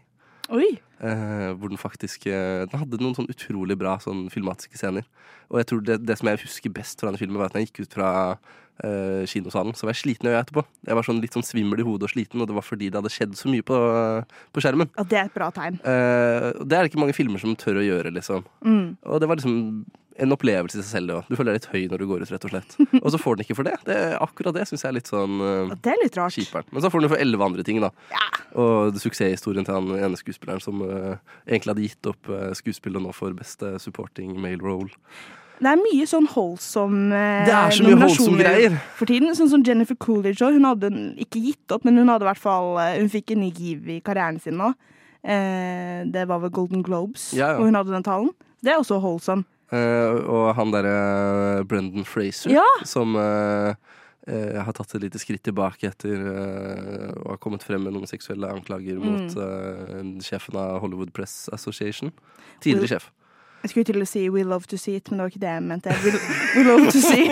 Eh, 1.01 1.51
hvor 1.57 1.71
den 1.73 1.81
faktisk 1.81 2.27
eh, 2.29 2.67
Den 2.69 2.83
hadde 2.83 2.99
noen 3.01 3.15
sånn 3.17 3.31
utrolig 3.33 3.77
bra 3.81 3.95
sånn 4.03 4.27
filmatiske 4.33 4.77
scener. 4.77 5.07
Og 5.49 5.63
jeg 5.63 5.71
tror 5.71 5.85
det, 5.87 6.01
det 6.05 6.17
som 6.21 6.29
jeg 6.29 6.43
husker 6.43 6.75
best 6.75 7.01
fra 7.01 7.09
denne 7.09 7.21
filmen, 7.21 7.39
var 7.41 7.49
at 7.49 7.57
når 7.57 7.65
jeg 7.65 7.71
gikk 7.71 7.87
ut 7.87 7.97
fra 7.97 8.11
eh, 8.85 9.23
kinosalen, 9.31 9.75
så 9.77 9.87
var 9.87 9.95
jeg 9.95 10.03
sliten 10.03 10.29
i 10.29 10.35
øyet 10.35 10.43
etterpå. 10.45 10.65
Jeg 10.89 10.99
var 10.99 11.07
sånn 11.07 11.23
litt 11.23 11.37
sånn 11.37 11.47
svimmel 11.47 11.83
i 11.83 11.87
hodet 11.87 12.09
og 12.09 12.15
sliten, 12.15 12.43
og 12.43 12.51
det 12.51 12.57
var 12.59 12.67
fordi 12.67 12.91
det 12.91 13.01
hadde 13.01 13.15
skjedd 13.15 13.39
så 13.39 13.53
mye 13.53 13.65
på, 13.67 13.79
på 14.53 14.65
skjermen. 14.65 14.93
Og 15.01 15.09
det 15.11 15.23
er 15.23 15.31
et 15.31 15.39
bra 15.39 15.51
tegn. 15.57 15.81
Eh, 15.81 16.51
det 16.61 16.77
er 16.77 16.85
det 16.85 16.93
ikke 16.93 17.03
mange 17.03 17.17
filmer 17.17 17.43
som 17.43 17.57
tør 17.59 17.81
å 17.81 17.87
gjøre, 17.87 18.13
liksom. 18.19 18.47
Mm. 18.67 18.87
Og 19.07 19.23
det 19.23 19.31
var 19.31 19.41
liksom 19.41 19.59
en 20.19 20.35
opplevelse 20.35 20.79
i 20.79 20.83
seg 20.83 20.91
selv, 20.91 21.15
Også. 21.21 21.31
Du 21.31 21.37
føler 21.39 21.53
deg 21.55 21.61
litt 21.61 21.71
høy 21.73 21.83
når 21.93 22.03
du 22.03 22.07
går 22.11 22.23
ut, 22.25 22.31
rett 22.35 22.47
og 22.49 22.53
slett. 22.53 22.77
Og 23.05 23.09
så 23.15 23.21
får 23.21 23.37
den 23.39 23.45
ikke 23.47 23.57
for 23.61 23.69
det. 23.69 23.77
det 23.87 23.99
akkurat 24.21 24.57
det 24.57 24.67
syns 24.69 24.85
jeg 24.85 24.91
er 24.91 24.97
litt 24.99 25.11
sånn 25.11 25.41
uh, 25.41 25.75
Det 25.77 25.93
er 25.93 26.01
litt 26.03 26.19
rart. 26.19 26.35
kjiperen. 26.37 26.69
Men 26.73 26.85
så 26.85 26.91
får 26.93 27.05
den 27.05 27.13
for 27.13 27.23
elleve 27.23 27.47
andre 27.47 27.65
ting, 27.67 27.81
da. 27.81 27.93
Og 28.59 28.99
suksesshistorien 29.01 29.67
til 29.67 29.77
han 29.77 29.91
ene 29.97 30.19
skuespilleren 30.21 30.63
som 30.65 30.83
uh, 30.83 31.17
egentlig 31.47 31.75
hadde 31.75 31.87
gitt 31.87 32.11
opp 32.11 32.33
uh, 32.33 32.51
skuespillet 32.59 33.03
nå 33.03 33.13
for 33.17 33.37
beste 33.39 33.77
supporting 33.83 34.35
male 34.41 34.61
role. 34.65 34.91
Det 35.61 35.69
er 35.69 35.77
mye 35.77 36.07
sånn 36.09 36.25
holdsom 36.33 37.11
eh, 37.13 37.43
Det 37.45 37.53
er 37.53 37.75
så 37.77 37.85
mye 37.85 37.93
nominasjoner 37.93 38.47
greier. 38.47 38.77
For 38.97 39.11
tiden, 39.11 39.35
sånn 39.37 39.51
som 39.53 39.65
Jennifer 39.67 39.99
Coolidge 40.01 40.47
Hun 40.55 40.65
hadde 40.65 40.89
ikke 41.21 41.43
gitt 41.45 41.75
opp, 41.77 41.85
men 41.85 42.01
hun 42.01 42.09
hadde 42.09 42.25
hvert 42.25 42.41
fall 42.41 42.79
Hun 42.97 43.11
fikk 43.13 43.35
en 43.35 43.43
ny 43.45 43.51
giv 43.53 43.91
i 43.93 43.99
karrieren 44.01 44.39
sin 44.41 44.57
nå. 44.57 44.71
Eh, 45.21 46.01
det 46.09 46.25
var 46.31 46.41
vel 46.41 46.53
Golden 46.57 46.81
Globes, 46.87 47.35
Ja, 47.37 47.53
ja. 47.53 47.59
og 47.61 47.69
hun 47.69 47.77
hadde 47.77 47.93
den 47.93 48.07
talen. 48.07 48.31
Det 48.65 48.73
er 48.73 48.81
også 48.81 49.01
holdsom. 49.05 49.45
Eh, 49.71 50.17
og 50.27 50.55
han 50.59 50.73
derre 50.75 51.65
Brendan 51.71 52.05
Fraser, 52.09 52.51
Ja. 52.51 52.65
som 52.85 53.15
eh, 53.17 53.75
eh, 54.27 54.59
har 54.63 54.73
tatt 54.75 54.95
et 54.97 55.03
lite 55.07 55.19
skritt 55.23 55.43
tilbake 55.47 55.87
etter 55.89 56.17
uh, 56.19 57.13
å 57.25 57.31
ha 57.33 57.37
kommet 57.39 57.63
frem 57.63 57.83
med 57.87 57.95
noen 57.95 58.07
seksuelle 58.11 58.51
anklager 58.51 58.99
Mm. 58.99 59.07
mot 59.07 59.37
uh, 59.39 60.21
sjefen 60.21 60.59
av 60.59 60.81
Hollywood 60.83 61.13
Press 61.15 61.49
Association. 61.53 62.11
Tidligere 62.61 62.97
sjef. 62.99 63.11
Jeg 63.63 63.71
skulle 63.71 63.85
til 63.85 64.01
å 64.01 64.07
si 64.09 64.23
'We 64.31 64.43
love 64.49 64.65
to 64.69 64.77
see 64.79 64.95
it', 64.97 65.11
men 65.11 65.19
det 65.19 65.25
var 65.25 65.31
ikke 65.31 65.41
det 65.41 65.51
jeg 65.53 65.63
mente. 65.63 65.91
We, 66.05 66.11
we 66.57 66.63
love 66.65 66.87
to 66.91 67.01
see 67.01 67.29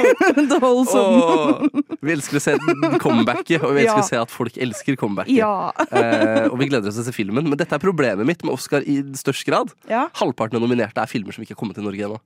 the 0.51 0.59
wholesome. 0.65 1.23
Åh, 1.25 1.97
vi 2.03 2.13
elsker 2.13 2.37
å 2.37 2.41
se 2.45 2.57
comebacket, 3.01 3.63
og 3.65 3.73
vi 3.75 3.87
elsker 3.87 3.97
Ja. 3.97 4.03
å 4.05 4.09
se 4.09 4.17
at 4.21 4.31
folk 4.31 4.59
elsker 4.61 4.97
comebacket. 5.01 5.35
Ja. 5.39 5.73
Eh, 5.91 6.49
og 6.53 6.59
vi 6.61 6.69
gleder 6.69 6.89
oss 6.89 6.95
til 7.01 7.05
å 7.07 7.09
se 7.09 7.13
filmen. 7.17 7.49
Men 7.49 7.57
dette 7.57 7.73
er 7.73 7.79
problemet 7.81 8.27
mitt 8.29 8.45
med 8.45 8.53
Oscar 8.53 8.83
i 8.85 9.01
størst 9.17 9.47
grad. 9.49 9.73
ja. 9.89 10.09
Halvparten 10.21 10.57
av 10.61 10.63
nominerte 10.69 11.01
er 11.01 11.07
filmer 11.09 11.33
som 11.33 11.43
ikke 11.45 11.57
har 11.57 11.61
kommet 11.63 11.75
til 11.81 11.85
Norge 11.89 12.05
ennå. 12.05 12.21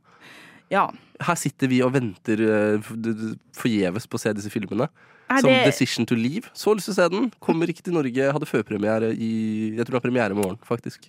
ja. 0.70 0.88
Her 1.22 1.34
sitter 1.38 1.68
vi 1.70 1.80
og 1.86 1.92
venter 1.94 2.36
d- 2.82 3.36
forgjeves 3.54 4.08
på 4.10 4.18
å 4.18 4.20
se 4.20 4.32
disse 4.34 4.50
filmene. 4.50 4.88
Er 5.30 5.38
Som 5.40 5.50
det, 5.50 5.64
'Decision 5.70 6.04
to 6.04 6.16
Leave'. 6.16 6.50
Så 6.52 6.74
lyst 6.74 6.86
til 6.90 6.94
å 6.94 6.98
se 6.98 7.08
den. 7.08 7.30
Kommer 7.40 7.66
ikke 7.70 7.82
til 7.82 7.94
Norge. 7.94 8.32
Hadde 8.32 8.44
førpremiere 8.50 9.14
i 9.16 9.76
Jeg 9.76 9.86
tror 9.86 9.94
det 9.94 10.02
har 10.02 10.10
premiere 10.10 10.30
i 10.32 10.34
morgen, 10.42 10.58
faktisk. 10.66 11.06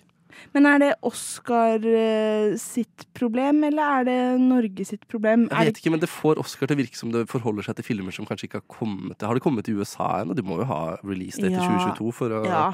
Men 0.54 0.68
er 0.70 0.78
det 0.82 0.90
Oscar 1.06 1.82
eh, 1.88 2.54
sitt 2.60 3.06
problem, 3.16 3.62
eller 3.68 4.00
er 4.00 4.06
det 4.08 4.18
Norge 4.42 4.86
sitt 4.86 5.04
problem? 5.10 5.48
Jeg 5.50 5.70
vet 5.70 5.80
ikke, 5.82 5.92
men 5.94 6.02
Det 6.02 6.10
får 6.12 6.40
Oscar 6.42 6.70
til 6.70 6.76
å 6.76 6.82
virke 6.82 6.98
som 6.98 7.12
det 7.14 7.26
forholder 7.30 7.66
seg 7.66 7.78
til 7.80 7.88
filmer 7.88 8.14
som 8.14 8.26
kanskje 8.28 8.48
ikke 8.48 8.62
har 8.62 8.68
kommet 8.70 9.18
til 9.18 9.28
Har 9.30 9.38
det 9.38 9.44
kommet 9.44 9.66
til 9.68 9.80
USA 9.80 10.20
ennå? 10.22 10.36
De 10.36 10.44
må 10.46 10.60
jo 10.62 10.68
ha 10.70 10.80
release 11.02 11.40
date 11.42 11.54
Ja. 11.56 11.66
2022 11.66 12.14
for 12.14 12.34
å 12.38 12.44
ja. 12.48 12.64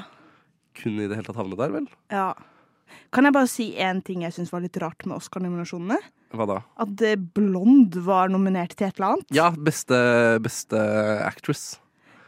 kunne 0.81 1.05
i 1.05 1.09
det 1.11 1.17
hele 1.19 1.27
tatt 1.29 1.39
havne 1.41 1.59
der, 1.59 1.73
vel? 1.79 1.91
ja. 2.13 2.31
Kan 3.11 3.23
jeg 3.23 3.33
bare 3.35 3.47
si 3.47 3.65
én 3.79 4.01
ting 4.03 4.23
jeg 4.25 4.33
syns 4.35 4.51
var 4.51 4.63
litt 4.63 4.75
rart 4.83 5.05
med 5.07 5.15
Oscar-nominasjonene? 5.15 5.97
Hva 6.35 6.45
da? 6.47 6.57
At 6.79 7.01
eh, 7.03 7.15
Blond 7.19 7.95
var 8.03 8.31
nominert 8.31 8.75
til 8.75 8.87
et 8.87 8.99
eller 8.99 9.15
annet. 9.17 9.31
Ja, 9.35 9.49
beste, 9.51 9.97
beste 10.43 10.79
actress. 11.27 11.80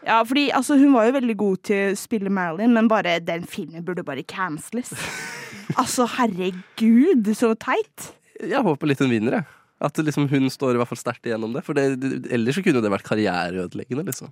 Ja, 0.04 0.20
fordi 0.28 0.50
altså, 0.52 0.78
Hun 0.80 0.94
var 0.94 1.08
jo 1.08 1.16
veldig 1.16 1.36
god 1.39 1.62
til 1.70 1.92
å 1.92 1.98
spille 2.00 2.32
Marilyn, 2.34 2.74
men 2.76 2.89
bare 2.92 3.20
den 3.24 3.46
filmen 3.48 3.86
burde 3.86 4.06
bare 4.06 4.26
canceles. 4.28 4.92
altså, 5.82 6.08
herregud, 6.18 7.30
så 7.38 7.54
teit. 7.56 8.10
Jeg 8.42 8.63
håper 8.66 8.89
litt 8.89 9.04
hun 9.04 9.13
vinner, 9.13 9.39
jeg. 9.39 9.60
At 9.84 10.00
liksom 10.00 10.30
hun 10.32 10.48
står 10.52 10.76
i 10.76 10.80
hvert 10.80 10.92
fall 10.92 11.00
sterkt 11.00 11.28
igjennom 11.28 11.56
det. 11.56 11.63
For 11.68 11.76
det, 11.76 11.98
ellers 12.32 12.60
så 12.60 12.63
kunne 12.63 12.84
det 12.84 12.92
vært 12.94 13.08
karriereødeleggende, 13.08 14.06
liksom. 14.08 14.32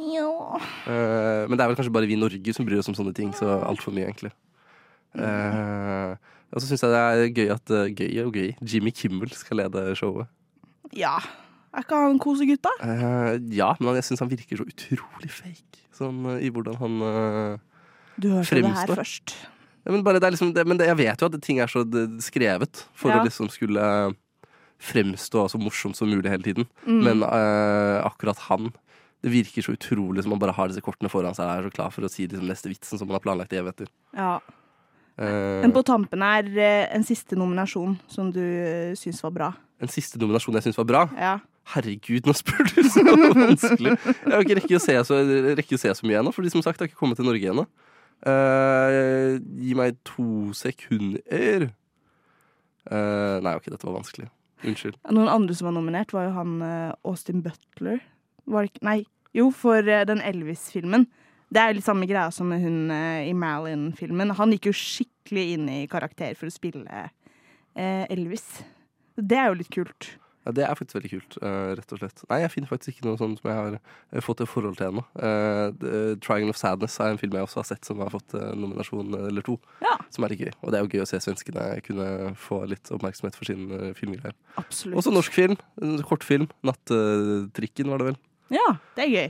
Ja. 0.00 0.58
Uh, 0.86 1.44
men 1.46 1.54
det 1.54 1.62
er 1.62 1.70
vel 1.70 1.76
kanskje 1.78 1.92
bare 1.94 2.08
vi 2.08 2.16
i 2.16 2.20
Norge 2.20 2.54
som 2.56 2.66
bryr 2.66 2.80
oss 2.80 2.90
om 2.90 2.96
sånne 2.96 3.14
ting. 3.16 3.30
Så 3.36 3.46
altfor 3.46 3.94
mye, 3.94 4.08
egentlig. 4.08 4.32
Uh, 5.12 6.16
og 6.52 6.60
så 6.60 6.68
syns 6.68 6.82
jeg 6.84 6.92
det 6.92 7.02
er 7.02 7.34
gøy 7.36 7.50
at 7.52 7.72
eh, 7.72 7.92
Gøy 7.96 8.24
og 8.26 8.36
gøy. 8.36 8.50
Jimmy 8.64 8.92
Kimmel 8.96 9.32
skal 9.36 9.62
lede 9.62 9.92
showet. 9.98 10.28
ja. 10.96 11.16
Er 11.72 11.86
ikke 11.86 11.98
han 12.04 12.18
kosegutt, 12.20 12.60
da? 12.66 12.72
Eh, 12.84 13.38
ja, 13.56 13.70
men 13.80 13.96
jeg 13.96 14.04
syns 14.10 14.20
han 14.20 14.30
virker 14.32 14.60
så 14.60 14.66
utrolig 14.68 15.30
fake. 15.32 15.80
Sånn 15.96 16.18
eh, 16.34 16.42
i 16.46 16.50
hvordan 16.52 16.76
han 16.80 16.98
uh, 17.00 17.54
Du 18.20 18.28
hørte 18.34 18.60
det 18.60 18.72
her 18.76 18.92
først. 18.92 19.34
ja, 19.86 19.94
men, 19.94 20.04
det 20.04 20.32
liksom, 20.34 20.52
det, 20.56 20.66
men 20.68 20.80
det, 20.80 20.90
jeg 20.90 20.98
vet 21.00 21.22
jo 21.24 21.30
at 21.30 21.38
ting 21.44 21.62
er 21.64 21.72
så 21.72 21.84
skrevet 22.20 22.84
for 22.92 23.12
Ja. 23.12 23.22
å 23.22 23.24
liksom 23.24 23.48
skulle 23.52 23.86
fremstå 24.82 25.46
så 25.48 25.60
morsomt 25.62 25.96
som 25.96 26.10
mulig 26.10 26.28
hele 26.28 26.42
tiden. 26.44 26.66
Mm. 26.84 27.02
Men 27.06 27.22
uh, 27.22 28.04
akkurat 28.04 28.38
han 28.50 28.72
Det 29.22 29.30
virker 29.30 29.62
så 29.62 29.76
utrolig 29.76 30.24
som 30.24 30.32
han 30.34 30.40
bare 30.42 30.52
har 30.56 30.66
disse 30.66 30.82
kortene 30.82 31.06
foran 31.08 31.36
seg 31.36 31.46
og 31.46 31.52
er 31.54 31.66
så 31.68 31.70
klar 31.76 31.92
for 31.94 32.02
å 32.02 32.08
si 32.10 32.24
liksom, 32.26 32.48
neste 32.50 32.66
vitsen 32.66 32.98
som 32.98 33.06
han 33.06 33.14
har 33.14 33.22
planlagt 33.22 33.52
i 33.54 33.60
evigheter. 33.60 33.86
Ja. 34.18 34.40
Uh, 35.14 35.62
Men 35.62 35.72
på 35.72 35.84
tampen 35.86 36.24
er 36.26 36.48
en 36.90 37.04
siste 37.06 37.38
nominasjon 37.38 37.94
som 38.10 38.32
du 38.34 38.42
uh, 38.42 38.96
syns 38.98 39.22
var 39.22 39.30
bra. 39.36 39.52
en 39.78 39.88
siste 39.88 40.18
nominasjon 40.18 40.58
jeg 40.58 40.66
syns 40.66 40.80
var 40.80 40.88
bra. 40.90 41.04
Ja. 41.14 41.36
Herregud, 41.70 42.26
nå 42.26 42.34
spør 42.34 42.66
du 42.66 42.82
så 42.90 43.02
vanskelig! 43.06 43.94
Jeg 44.02 44.32
har 44.32 44.42
ikke 44.42 44.58
rekket 44.58 44.76
å 44.80 44.82
se 44.82 44.96
så, 45.06 45.18
rekke 45.56 45.78
å 45.78 45.80
se 45.80 45.92
så 45.94 46.08
mye 46.08 46.18
ennå, 46.20 46.32
for 46.34 46.44
de 46.44 46.50
som 46.52 46.64
sagt 46.64 46.82
har 46.82 46.90
ikke 46.90 46.98
kommet 46.98 47.20
til 47.20 47.28
Norge 47.28 47.52
ennå. 47.52 47.64
Uh, 48.22 49.38
gi 49.62 49.74
meg 49.78 49.96
to 50.06 50.52
sekunder. 50.54 51.68
Uh, 52.86 53.38
nei, 53.42 53.54
ok, 53.56 53.70
dette 53.70 53.86
var 53.88 53.96
vanskelig. 54.00 54.28
Unnskyld. 54.62 54.98
Noen 55.14 55.30
andre 55.30 55.56
som 55.58 55.70
var 55.70 55.74
nominert, 55.78 56.12
var 56.14 56.28
jo 56.28 56.36
han 56.36 56.50
eh, 56.62 56.92
Austin 57.10 57.40
Butler. 57.42 57.98
Nei. 58.86 59.00
Jo, 59.34 59.48
for 59.50 59.82
den 59.82 60.22
Elvis-filmen. 60.22 61.08
Det 61.50 61.58
er 61.58 61.74
litt 61.74 61.86
samme 61.86 62.06
greia 62.06 62.28
som 62.30 62.52
hun 62.54 62.92
i 62.92 63.32
Malin-filmen. 63.34 64.30
Han 64.38 64.54
gikk 64.54 64.68
jo 64.70 64.74
skikkelig 64.78 65.46
inn 65.56 65.66
i 65.66 65.80
karakter 65.90 66.38
for 66.38 66.46
å 66.46 66.54
spille 66.54 67.08
Elvis. 67.74 68.46
Det 69.18 69.40
er 69.40 69.50
jo 69.50 69.58
litt 69.64 69.72
kult. 69.74 70.12
Ja, 70.42 70.52
det 70.56 70.64
er 70.66 70.74
faktisk 70.74 70.96
veldig 70.96 71.10
kult, 71.12 71.36
eh, 71.38 71.72
rett 71.78 71.92
og 71.94 72.00
slett. 72.00 72.22
Nei, 72.26 72.40
jeg 72.42 72.50
finner 72.50 72.70
faktisk 72.70 72.96
ikke 72.96 73.06
noe 73.06 73.18
sånt 73.20 73.38
som 73.38 73.50
jeg 73.50 73.58
har 73.58 73.76
eh, 73.78 74.22
fått 74.24 74.42
et 74.42 74.50
forhold 74.50 74.78
til 74.80 74.88
ennå. 74.88 75.04
Uh, 75.14 76.16
'Triangle 76.18 76.50
of 76.50 76.58
Sadness' 76.58 76.98
er 76.98 77.12
en 77.12 77.20
film 77.20 77.36
jeg 77.38 77.46
også 77.46 77.60
har 77.62 77.68
sett 77.70 77.86
som 77.86 78.02
har 78.02 78.10
fått 78.10 78.34
nominasjon 78.34 79.14
eller 79.20 79.46
to. 79.46 79.58
Ja. 79.84 79.94
Som 80.10 80.26
er 80.26 80.34
litt 80.34 80.42
gøy. 80.42 80.52
Og 80.62 80.72
det 80.72 80.80
er 80.80 80.84
jo 80.84 80.90
gøy 80.90 81.04
å 81.04 81.08
se 81.08 81.20
svenskene 81.22 81.66
kunne 81.86 82.34
få 82.34 82.64
litt 82.66 82.90
oppmerksomhet 82.90 83.38
for 83.38 83.46
sin 83.46 83.70
uh, 83.70 83.92
filmgreie. 83.98 84.34
Også 84.58 85.14
norsk 85.14 85.32
film. 85.32 85.56
En 85.80 86.02
kortfilm. 86.02 86.48
'Nattetrikken', 86.66 87.92
var 87.92 88.02
det 88.02 88.12
vel. 88.12 88.22
Ja, 88.52 88.66
det 88.96 89.06
er 89.06 89.12
gøy. 89.12 89.28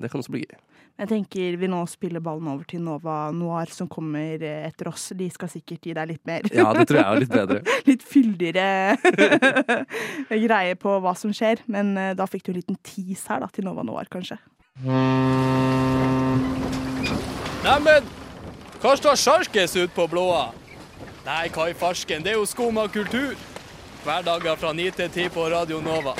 Det 0.00 0.10
kan 0.10 0.22
også 0.22 0.32
bli 0.32 0.46
gøy. 0.46 0.60
Jeg 1.02 1.08
tenker 1.10 1.56
vi 1.58 1.66
nå 1.66 1.80
spiller 1.90 2.22
ballen 2.22 2.46
over 2.52 2.62
til 2.70 2.78
Nova 2.84 3.32
Noir, 3.34 3.66
som 3.74 3.88
kommer 3.90 4.38
eh, 4.38 4.68
etter 4.68 4.86
oss. 4.92 5.08
De 5.18 5.26
skal 5.34 5.50
sikkert 5.50 5.82
gi 5.88 5.94
deg 5.98 6.12
litt 6.12 6.22
mer 6.28 6.46
Ja, 6.54 6.68
det 6.76 6.84
tror 6.86 7.00
jeg 7.00 7.08
er 7.08 7.22
litt 7.24 7.32
bedre. 7.40 7.58
litt 7.88 8.04
fyldigere 8.06 8.94
greie 10.46 10.76
på 10.78 10.94
hva 11.02 11.16
som 11.18 11.34
skjer. 11.34 11.64
Men 11.66 11.90
eh, 11.98 12.12
da 12.14 12.28
fikk 12.30 12.46
du 12.46 12.52
en 12.54 12.60
liten 12.60 12.78
tease 12.86 13.26
her 13.34 13.42
da, 13.42 13.50
til 13.50 13.66
Nova 13.66 13.82
Noir, 13.82 14.06
kanskje. 14.14 14.38
Neimen, 17.66 18.06
hva 18.82 18.94
står 18.98 19.18
sjarkes 19.18 19.74
ut 19.82 19.92
på 19.98 20.06
blåa? 20.10 20.52
Nei, 21.26 21.48
hva 21.54 21.66
i 21.70 21.74
farsken, 21.78 22.22
det 22.22 22.36
er 22.36 22.38
jo 22.38 22.46
skum 22.46 22.78
av 22.78 22.94
kultur. 22.94 23.34
Hverdager 24.06 24.54
fra 24.58 24.70
9 24.74 24.90
til 25.02 25.10
10 25.26 25.34
på 25.34 25.50
Radio 25.50 25.82
Nova. 25.82 26.14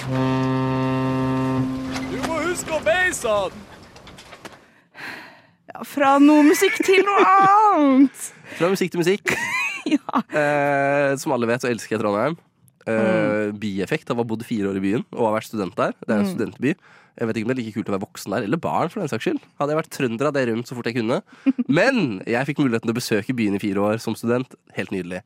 Du 2.10 2.18
må 2.26 2.42
huske 2.50 2.74
å 2.74 2.82
beise 2.82 3.30
han! 3.30 3.62
Fra 5.88 6.14
noe 6.22 6.44
musikk 6.46 6.78
til 6.86 7.02
noe 7.06 7.24
annet! 7.26 8.30
Fra 8.58 8.70
musikk 8.72 8.94
til 8.94 9.02
musikk. 9.04 9.34
Ja. 9.82 10.20
Eh, 10.30 11.12
som 11.18 11.32
alle 11.34 11.48
vet, 11.50 11.64
så 11.64 11.66
elsker 11.66 11.96
jeg 11.96 12.00
Trondheim. 12.04 12.36
Eh, 12.86 13.48
Bieffekt 13.58 14.08
av 14.12 14.20
å 14.20 14.22
ha 14.22 14.28
bodd 14.30 14.44
fire 14.46 14.70
år 14.70 14.78
i 14.78 14.82
byen 14.84 15.02
og 15.10 15.24
har 15.26 15.34
vært 15.34 15.48
student 15.48 15.74
der. 15.74 15.96
Det 16.06 16.14
er 16.14 16.20
en 16.22 16.28
studentby. 16.30 16.74
Jeg 17.18 17.28
vet 17.28 17.38
ikke 17.38 17.48
om 17.48 17.52
det 17.52 17.58
er 17.58 17.62
like 17.62 17.74
kult 17.76 17.90
å 17.90 17.96
være 17.96 18.04
voksen 18.06 18.34
der, 18.36 18.46
eller 18.48 18.60
barn. 18.62 18.92
for 18.92 19.02
den 19.02 19.10
saks 19.12 19.26
skyld 19.26 19.40
Hadde 19.60 19.74
jeg 19.74 19.80
vært 19.82 19.94
trønder, 19.96 20.28
hadde 20.28 20.42
jeg 20.42 20.48
rømt 20.52 20.70
så 20.70 20.76
fort 20.78 20.88
jeg 20.88 20.98
kunne. 21.00 21.18
Men 21.80 22.22
jeg 22.28 22.48
fikk 22.48 22.62
muligheten 22.62 22.88
til 22.88 22.94
å 22.94 23.00
besøke 23.00 23.36
byen 23.36 23.58
i 23.58 23.62
fire 23.62 23.84
år 23.88 24.00
som 24.02 24.16
student. 24.18 24.56
Helt 24.76 24.94
nydelig. 24.94 25.22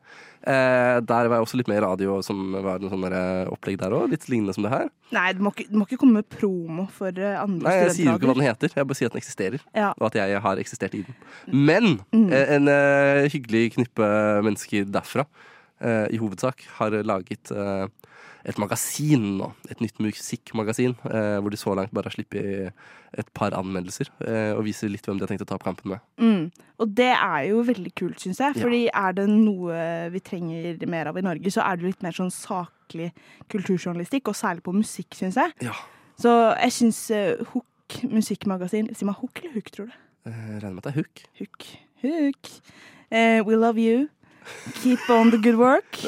Eh, 0.46 0.96
der 1.02 1.26
var 1.26 1.38
jeg 1.38 1.46
også 1.46 1.58
litt 1.58 1.70
med 1.70 1.80
i 1.80 1.84
radio, 1.86 2.18
som 2.26 2.54
var 2.62 2.82
noe 2.82 2.92
sånn 2.92 3.06
eh, 3.08 3.48
opplegg 3.50 3.78
der 3.80 3.94
òg. 3.96 4.10
Litt 4.12 4.28
lignende 4.30 4.54
som 4.54 4.66
det 4.66 4.74
her. 4.74 4.90
Nei, 5.14 5.28
du 5.34 5.42
må, 5.46 5.54
ikke, 5.54 5.68
du 5.70 5.78
må 5.78 5.86
ikke 5.88 5.98
komme 6.02 6.20
med 6.20 6.30
promo 6.30 6.86
for 6.94 7.10
andre 7.10 7.56
andre 7.56 7.66
Nei, 7.70 7.74
Jeg 7.84 7.96
sier 7.96 8.10
jo 8.10 8.16
ikke 8.18 8.30
hva 8.30 8.36
den 8.38 8.46
heter, 8.46 8.72
jeg 8.74 8.88
bare 8.88 8.98
sier 8.98 9.10
at 9.10 9.16
den 9.16 9.22
eksisterer. 9.22 9.66
Ja. 9.76 9.90
Og 9.96 10.08
at 10.10 10.18
jeg 10.20 10.40
har 10.46 10.62
eksistert 10.62 10.96
i 10.98 11.02
den. 11.06 11.18
Men 11.50 11.98
mm. 12.10 12.26
en 12.38 12.72
eh, 12.72 13.26
hyggelig 13.32 13.76
knippe 13.76 14.08
mennesker 14.46 14.88
derfra, 14.90 15.26
eh, 15.80 16.06
i 16.14 16.20
hovedsak, 16.20 16.66
har 16.78 16.98
laget 17.06 17.52
eh, 17.54 17.86
et 18.46 18.58
magasin 18.62 19.24
nå. 19.40 19.48
Et 19.72 19.80
nytt 19.82 19.98
musikkmagasin, 20.02 20.94
eh, 21.10 21.38
hvor 21.42 21.50
de 21.50 21.58
så 21.58 21.74
langt 21.74 21.94
bare 21.94 22.10
har 22.10 22.14
sluppet 22.14 22.72
et 23.18 23.32
par 23.34 23.56
anmeldelser. 23.58 24.10
eh, 24.22 24.52
og 24.54 24.64
viser 24.64 24.92
litt 24.92 25.06
hvem 25.06 25.18
de 25.18 25.26
har 25.26 25.32
tenkt 25.32 25.42
å 25.42 25.48
ta 25.50 25.58
opp 25.58 25.66
kampen 25.66 25.90
med. 25.90 26.00
Mm. 26.22 26.52
Og 26.78 26.94
det 26.94 27.12
er 27.14 27.48
jo 27.50 27.64
veldig 27.66 27.92
kult, 27.98 28.20
syns 28.22 28.38
jeg. 28.38 28.54
Ja. 28.54 28.62
Fordi 28.62 28.82
er 28.92 29.12
det 29.18 29.26
noe 29.32 30.10
vi 30.14 30.20
trenger 30.20 30.86
mer 30.86 31.10
av 31.10 31.18
i 31.18 31.26
Norge, 31.26 31.50
så 31.50 31.64
er 31.66 31.76
det 31.76 31.90
litt 31.90 32.06
mer 32.06 32.14
sånn 32.14 32.30
saklig 32.30 33.12
kulturjournalistikk, 33.52 34.30
og 34.30 34.38
særlig 34.38 34.62
på 34.62 34.76
musikk, 34.76 35.14
syns 35.18 35.40
jeg. 35.40 35.52
Ja. 35.66 35.74
Så 36.20 36.32
jeg 36.56 36.72
syns 36.72 37.00
uh, 37.12 37.44
Hook 37.52 38.00
musikkmagasin 38.08 38.88
Si 38.96 39.06
meg 39.06 39.18
Hook 39.20 39.42
eller 39.42 39.58
Hook, 39.58 39.72
tror 39.74 39.90
du? 39.90 39.96
Eh, 40.26 40.54
regner 40.58 40.74
med 40.74 40.82
at 40.82 40.88
det 40.88 40.92
er 40.94 41.00
hook. 41.02 41.20
Hook. 41.38 41.66
Hook. 42.02 42.48
Uh, 43.12 43.40
we 43.46 43.54
love 43.54 43.78
you. 43.78 44.08
Keep 44.82 45.08
on 45.10 45.30
the 45.34 45.38
good 45.42 45.58
work. 45.60 45.98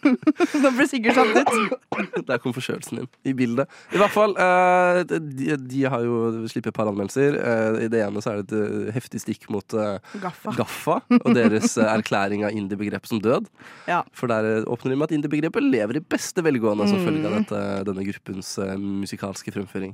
Nå 0.00 0.70
ble 0.72 0.86
Sigurd 0.88 1.12
satt 1.18 1.36
ut. 1.36 2.22
Der 2.28 2.38
kom 2.40 2.54
forkjølelsen 2.56 3.02
din 3.02 3.08
i 3.28 3.34
bildet. 3.36 3.68
I 3.92 3.98
hvert 4.00 4.14
fall, 4.14 4.32
eh, 4.40 5.00
de, 5.10 5.56
de 5.60 5.82
har 5.92 6.04
jo 6.06 6.46
sluppet 6.48 6.70
et 6.72 6.76
par 6.78 6.88
anmeldelser. 6.88 7.36
Eh, 7.36 7.80
I 7.84 7.90
det 7.92 8.00
ene 8.06 8.22
så 8.24 8.32
er 8.32 8.40
det 8.40 8.46
et 8.48 8.54
eh, 8.88 8.92
heftig 8.96 9.20
stikk 9.26 9.44
mot 9.52 9.76
Gaffa. 10.22 10.54
Gaffa 10.56 10.96
og 11.20 11.28
deres 11.36 11.76
erklæring 11.84 12.46
av 12.48 12.56
indie-begrepet 12.56 13.12
som 13.12 13.20
død. 13.22 13.50
Ja. 13.90 14.00
For 14.16 14.30
der 14.32 14.64
åpner 14.64 14.94
de 14.94 15.00
med 15.02 15.10
at 15.10 15.16
indie-begrepet 15.18 15.68
lever 15.68 16.00
i 16.00 16.04
beste 16.16 16.44
velgående 16.46 16.88
som 16.90 17.00
følge 17.04 17.20
Mm. 17.20 17.26
av 17.28 17.34
dette, 17.36 17.58
denne 17.90 18.04
gruppens 18.06 18.54
musikalske 18.80 19.52
fremføring. 19.52 19.90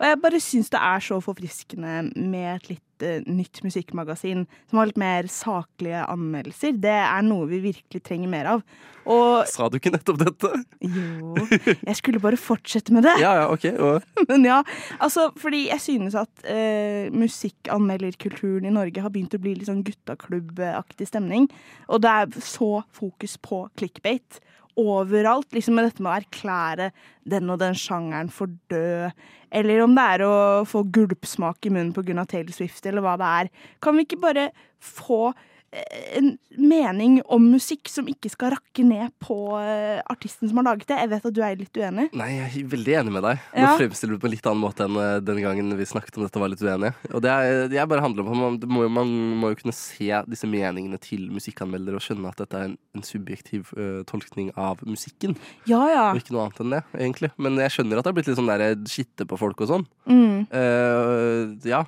Og 0.00 0.06
jeg 0.08 0.20
bare 0.22 0.38
syns 0.40 0.70
det 0.72 0.80
er 0.80 1.02
så 1.04 1.18
forfriskende 1.20 1.98
med 2.16 2.54
et 2.54 2.70
litt 2.70 2.84
nytt 3.26 3.62
musikkmagasin 3.64 4.46
som 4.70 4.80
har 4.80 4.88
litt 4.90 5.00
mer 5.00 5.28
saklige 5.30 6.04
anmeldelser. 6.08 6.76
Det 6.80 6.94
er 7.02 7.26
noe 7.26 7.48
vi 7.50 7.60
virkelig 7.66 8.02
trenger 8.06 8.30
mer 8.32 8.50
av. 8.56 8.64
Og 9.10 9.48
Sa 9.50 9.66
du 9.66 9.78
ikke 9.80 9.90
nettopp 9.90 10.20
dette? 10.20 10.50
jo, 10.86 11.34
jeg 11.74 11.96
skulle 11.98 12.20
bare 12.22 12.38
fortsette 12.38 12.94
med 12.94 13.06
det. 13.08 13.16
Ja, 13.24 13.32
ja, 13.40 13.48
ok. 13.50 13.66
Og, 13.82 14.06
Men 14.30 14.46
ja, 14.46 14.60
altså, 15.02 15.28
fordi 15.38 15.64
jeg 15.68 15.82
synes 15.82 16.14
at 16.18 16.44
eh, 16.46 17.10
musikkanmelderkulturen 17.14 18.66
i 18.68 18.74
Norge 18.74 19.02
har 19.02 19.12
begynt 19.14 19.34
å 19.34 19.42
bli 19.42 19.56
litt 19.58 19.70
sånn 19.70 19.84
guttaklubbaktig 19.86 21.10
stemning. 21.10 21.48
Og 21.90 22.02
det 22.04 22.14
er 22.14 22.42
så 22.46 22.82
fokus 22.94 23.36
på 23.42 23.64
clickbait 23.78 24.40
overalt. 24.80 25.50
Liksom 25.54 25.76
med 25.76 25.88
dette 25.88 26.02
med 26.02 26.12
å 26.12 26.18
erklære 26.20 26.90
den 27.28 27.52
og 27.52 27.60
den 27.62 27.78
sjangeren 27.78 28.32
for 28.32 28.52
død. 28.72 29.12
Eller 29.52 29.84
om 29.84 29.94
det 29.96 30.04
er 30.14 30.26
å 30.26 30.34
få 30.68 30.84
gulpsmak 30.94 31.68
i 31.68 31.72
munnen 31.74 31.92
pga. 31.96 32.26
Taylor 32.28 32.54
Swift, 32.56 32.84
eller 32.88 33.04
hva 33.04 33.16
det 33.20 33.32
er. 33.42 33.50
Kan 33.84 33.98
vi 33.98 34.06
ikke 34.06 34.22
bare 34.22 34.50
få 34.82 35.32
en 35.72 36.34
mening 36.60 37.14
om 37.32 37.46
musikk 37.54 37.88
som 37.88 38.04
ikke 38.10 38.28
skal 38.28 38.52
rakke 38.52 38.84
ned 38.84 39.08
på 39.24 39.36
eh, 39.56 40.02
artisten 40.12 40.50
som 40.50 40.58
har 40.60 40.66
laget 40.66 40.90
det? 40.90 40.98
Jeg 41.00 41.10
vet 41.14 41.28
at 41.30 41.36
du 41.36 41.40
er 41.42 41.56
litt 41.56 41.78
uenig. 41.80 42.08
nei, 42.12 42.28
jeg 42.36 42.48
er 42.60 42.66
veldig 42.74 42.96
enig 43.00 43.14
med 43.14 43.24
deg. 43.24 43.38
Nå 43.54 43.62
Ja. 43.64 43.70
fremstiller 43.80 44.12
du 44.12 44.18
det 44.18 44.22
på 44.24 44.28
en 44.28 44.34
litt 44.34 44.48
annen 44.50 44.60
måte 44.60 44.84
enn 44.84 44.98
eh, 45.00 45.14
den 45.24 45.40
gangen 45.40 45.72
vi 45.78 45.86
snakket 45.88 46.18
om 46.20 46.26
dette 46.26 46.42
var 46.42 46.52
litt 46.52 46.60
uenige. 46.60 46.92
Og 47.14 47.22
det, 47.24 47.30
er, 47.32 47.68
det 47.72 47.88
bare 47.88 48.04
handler 48.04 48.28
om 48.28 48.44
at 48.50 48.66
man, 48.68 48.92
man 48.92 49.14
må 49.40 49.52
jo 49.54 49.60
kunne 49.62 49.76
se 49.76 50.10
disse 50.28 50.50
meningene 50.50 51.00
til 51.00 51.30
musikkanmeldere 51.32 51.96
og 51.96 52.04
skjønne 52.04 52.28
at 52.28 52.44
dette 52.44 52.60
er 52.60 52.68
en, 52.68 52.76
en 52.98 53.06
subjektiv 53.06 53.72
uh, 53.78 54.02
tolkning 54.04 54.52
av 54.60 54.84
musikken. 54.84 55.38
Ja, 55.64 55.80
ja. 55.88 56.04
Og 56.12 56.20
ikke 56.20 56.36
noe 56.36 56.46
annet 56.50 56.60
enn 56.66 56.76
det, 56.76 56.82
egentlig. 57.00 57.32
Men 57.40 57.56
jeg 57.64 57.72
skjønner 57.78 57.96
at 57.98 58.04
det 58.04 58.12
har 58.12 58.18
blitt 58.20 58.28
litt 58.28 58.40
sånn 58.42 58.52
der 58.52 58.76
skitte 58.92 59.24
på 59.28 59.40
folk 59.40 59.64
og 59.64 59.72
sånn. 59.72 59.88
Mm. 60.04 60.46
Uh, 60.52 61.56
ja. 61.64 61.84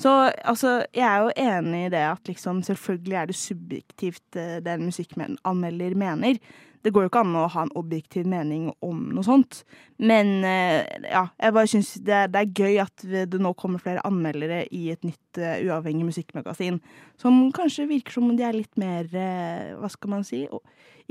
Så 0.00 0.10
altså, 0.48 0.82
jeg 0.94 1.06
er 1.06 1.22
jo 1.22 1.32
enig 1.36 1.86
i 1.86 1.92
det 1.92 2.02
at 2.08 2.28
liksom 2.28 2.62
selvfølgelig 2.66 3.16
er 3.18 3.30
det 3.30 3.38
subjektivt 3.38 4.38
eh, 4.40 4.58
det 4.64 4.76
en 4.76 4.86
musikkanmelder 4.88 5.96
mener. 5.98 6.38
Det 6.82 6.90
går 6.90 7.04
jo 7.04 7.10
ikke 7.12 7.20
an 7.22 7.36
å 7.38 7.46
ha 7.52 7.62
en 7.62 7.74
objektiv 7.78 8.26
mening 8.26 8.66
om 8.82 9.04
noe 9.14 9.22
sånt. 9.26 9.60
Men 10.02 10.42
eh, 10.46 10.82
ja, 11.06 11.28
jeg 11.38 11.54
bare 11.54 11.70
syns 11.70 11.92
det, 12.02 12.24
det 12.34 12.40
er 12.40 12.54
gøy 12.58 12.80
at 12.82 13.04
det 13.06 13.38
nå 13.38 13.52
kommer 13.58 13.82
flere 13.82 14.02
anmeldere 14.08 14.64
i 14.74 14.88
et 14.94 15.06
nytt 15.06 15.38
uh, 15.38 15.60
uavhengig 15.62 16.08
musikkmagasin. 16.08 16.80
Som 17.22 17.44
kanskje 17.54 17.86
virker 17.90 18.16
som 18.16 18.26
om 18.26 18.38
de 18.38 18.46
er 18.48 18.58
litt 18.58 18.74
mer 18.80 19.06
uh, 19.14 19.78
Hva 19.78 19.92
skal 19.94 20.16
man 20.16 20.26
si? 20.26 20.42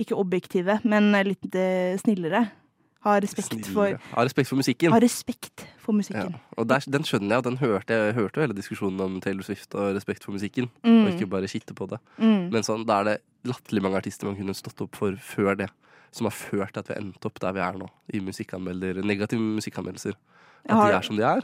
Ikke 0.02 0.20
objektive, 0.20 0.82
men 0.84 1.14
litt 1.30 1.48
uh, 1.56 1.96
snillere. 2.04 2.50
Har 3.02 3.24
respekt 3.24 3.66
for, 3.72 3.88
Snillere. 3.88 4.04
Ha 4.12 4.28
respekt 4.28 4.52
for 4.52 4.60
musikken. 4.60 4.92
har 4.94 5.02
respekt 5.02 5.64
for 5.82 5.92
Ja. 5.94 5.98
musikken. 6.00 6.36
Og 6.58 6.68
der, 6.70 6.80
den 6.90 7.04
skjønner 7.04 7.30
jeg, 7.36 7.38
og 7.38 7.44
den 7.50 7.58
hørte 7.58 7.88
jeg 7.98 8.14
hørte 8.16 8.38
jo 8.40 8.46
hele 8.48 8.56
diskusjonen 8.58 9.02
om 9.02 9.20
Taylor 9.22 9.44
Swift 9.44 9.74
og 9.76 9.96
respekt 9.98 10.24
for 10.24 10.32
musikken. 10.36 10.70
Mm. 10.84 11.06
Og 11.06 11.12
ikke 11.14 11.30
bare 11.30 11.48
kitte 11.52 11.74
på 11.78 11.88
det. 11.90 12.00
Mm. 12.18 12.50
Men 12.54 12.64
sånn, 12.64 12.86
da 12.86 13.00
er 13.02 13.04
det 13.10 13.18
latterlig 13.50 13.82
mange 13.84 13.98
artister 14.02 14.26
man 14.30 14.36
kunne 14.38 14.54
stått 14.56 14.82
opp 14.86 14.96
for 14.96 15.18
før 15.18 15.56
det. 15.58 15.70
Som 16.12 16.26
har 16.28 16.36
ført 16.36 16.74
til 16.74 16.80
at 16.84 16.88
vi 16.90 16.94
har 16.94 17.02
endt 17.02 17.26
opp 17.26 17.40
der 17.40 17.54
vi 17.56 17.60
er 17.64 17.78
nå, 17.80 17.88
i 18.14 18.20
musikkanmelder, 18.20 19.02
negative 19.04 19.40
musikkanmeldelser. 19.40 20.14
At 20.68 20.72
Har- 20.76 20.92
de 20.92 20.98
er 20.98 21.02
som 21.02 21.16
de 21.18 21.24
er. 21.24 21.42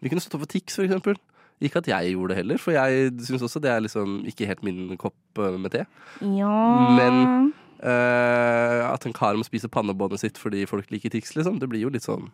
Vi 0.00 0.08
kunne 0.08 0.20
stått 0.20 0.34
opp 0.36 0.40
for 0.46 0.52
Tix, 0.54 0.76
for 0.76 0.82
eksempel. 0.84 1.16
Ikke 1.62 1.76
at 1.78 1.86
jeg 1.86 2.12
gjorde 2.14 2.28
det 2.34 2.36
heller, 2.36 2.58
for 2.58 2.72
jeg 2.72 3.12
syns 3.22 3.42
også 3.42 3.60
det 3.62 3.70
er 3.70 3.80
liksom 3.80 4.24
ikke 4.26 4.46
helt 4.46 4.62
min 4.64 4.96
kopp 4.96 5.14
eh, 5.38 5.56
med 5.58 5.70
te. 5.72 5.86
Ja 6.20 6.94
Men- 6.96 7.52
Uh, 7.84 8.92
at 8.94 9.04
en 9.04 9.12
kar 9.12 9.34
må 9.36 9.44
spise 9.44 9.68
pannebåndet 9.68 10.18
sitt 10.22 10.38
fordi 10.40 10.62
folk 10.66 10.88
liker 10.90 11.10
Tix, 11.12 11.34
liksom. 11.36 11.58
Det 11.60 11.68
blir 11.68 11.82
jo 11.84 11.90
litt 11.92 12.06
sånn 12.06 12.30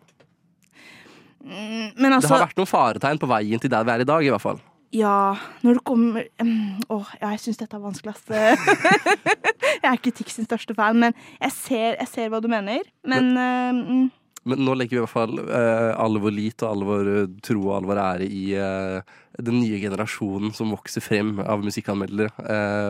Mm, 1.41 1.87
altså 1.89 2.01
Det 2.01 2.13
altså 2.17 2.35
har 2.35 2.45
vært 2.45 2.59
noen 2.59 2.69
faretegn 2.69 3.21
på 3.21 3.31
veien 3.31 3.61
til 3.61 3.71
der 3.73 3.87
vi 3.87 3.95
er 3.95 4.03
i 4.03 4.11
dag, 4.11 4.25
i 4.25 4.33
hvert 4.33 4.43
fall. 4.43 4.61
Ja, 4.91 5.37
når 5.63 5.77
det 5.79 5.83
kommer 5.87 6.25
um, 6.43 6.79
Åh, 6.91 7.11
ja, 7.21 7.31
jeg 7.31 7.43
syns 7.45 7.59
dette 7.61 7.77
er 7.77 7.83
vanskelig, 7.83 8.11
ass. 8.11 8.25
jeg 9.81 9.87
er 9.87 9.95
ikke 9.95 10.11
Tix 10.15 10.35
sin 10.35 10.47
største 10.47 10.75
fan, 10.75 10.99
men 10.99 11.15
jeg 11.39 11.55
ser, 11.55 11.93
jeg 11.95 12.09
ser 12.11 12.31
hva 12.31 12.41
du 12.43 12.49
mener. 12.51 12.83
Men 13.07 13.31
men, 13.31 14.09
uh, 14.11 14.17
Men 14.51 14.63
nå 14.65 14.75
legger 14.75 14.97
vi 14.97 14.99
i 14.99 15.03
hvert 15.05 15.13
fall 15.13 15.39
uh, 15.39 15.91
all 16.01 16.19
vår 16.19 16.35
lit 16.35 16.63
og 16.65 16.71
all 16.73 16.85
vår 16.87 17.09
eh, 17.11 17.33
tro 17.45 17.59
og 17.61 17.75
all 17.75 17.87
vår 17.91 17.99
ære 18.03 18.27
i 18.27 18.45
uh, 18.57 19.19
den 19.37 19.59
nye 19.61 19.79
generasjonen 19.79 20.51
som 20.57 20.73
vokser 20.73 21.03
frem 21.05 21.37
av 21.39 21.61
musikkanmeldere, 21.63 22.33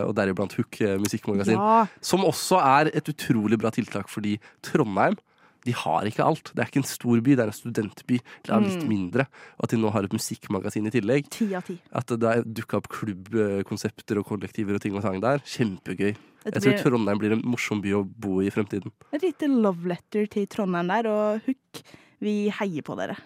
og 0.08 0.14
deriblant 0.16 0.56
Hook 0.58 0.80
musikkmagasin. 1.00 1.54
ja. 1.54 1.84
Som 2.02 2.24
også 2.26 2.58
er 2.58 2.90
et 2.90 3.08
utrolig 3.08 3.60
bra 3.62 3.70
tiltak 3.72 4.10
fordi 4.10 4.38
Trondheim 4.64 5.14
de 5.64 5.72
har 5.72 6.02
ikke 6.08 6.24
alt. 6.24 6.50
Det 6.54 6.62
er 6.64 6.68
ikke 6.70 6.80
en 6.82 6.88
stor 6.90 7.20
by, 7.22 7.36
det 7.36 7.44
er 7.44 7.50
en 7.52 7.56
studentby. 7.56 8.18
Det 8.42 8.50
er 8.50 8.60
litt 8.64 8.82
Mm. 8.82 8.88
mindre. 8.88 9.26
Og 9.58 9.64
at 9.64 9.70
de 9.70 9.76
nå 9.78 9.90
har 9.92 10.02
et 10.04 10.12
musikkmagasin 10.12 10.86
i 10.86 10.90
tillegg. 10.90 11.28
10 11.30 11.54
av 11.54 11.62
10. 11.64 11.78
At 11.92 12.06
det 12.06 12.54
dukka 12.54 12.76
opp 12.80 12.88
klubbkonsepter 12.88 14.18
og 14.18 14.26
kollektiver 14.26 14.74
og 14.74 14.80
ting 14.82 14.94
og 14.96 15.02
tang 15.02 15.20
der. 15.20 15.38
Kjempegøy. 15.46 16.16
Jeg 16.44 16.62
tror 16.62 16.78
Trondheim 16.82 17.18
blir 17.20 17.32
en 17.36 17.42
morsom 17.46 17.80
by 17.80 17.92
å 17.94 18.02
bo 18.04 18.40
i 18.42 18.46
i 18.46 18.50
fremtiden. 18.50 18.90
Et 19.12 19.22
lite 19.22 19.46
love 19.46 19.86
letter 19.86 20.26
til 20.26 20.46
Trondheim 20.50 20.88
der, 20.88 21.06
og 21.06 21.40
Hook, 21.46 21.82
vi 22.20 22.50
heier 22.50 22.82
på 22.82 22.96
dere. 22.98 23.16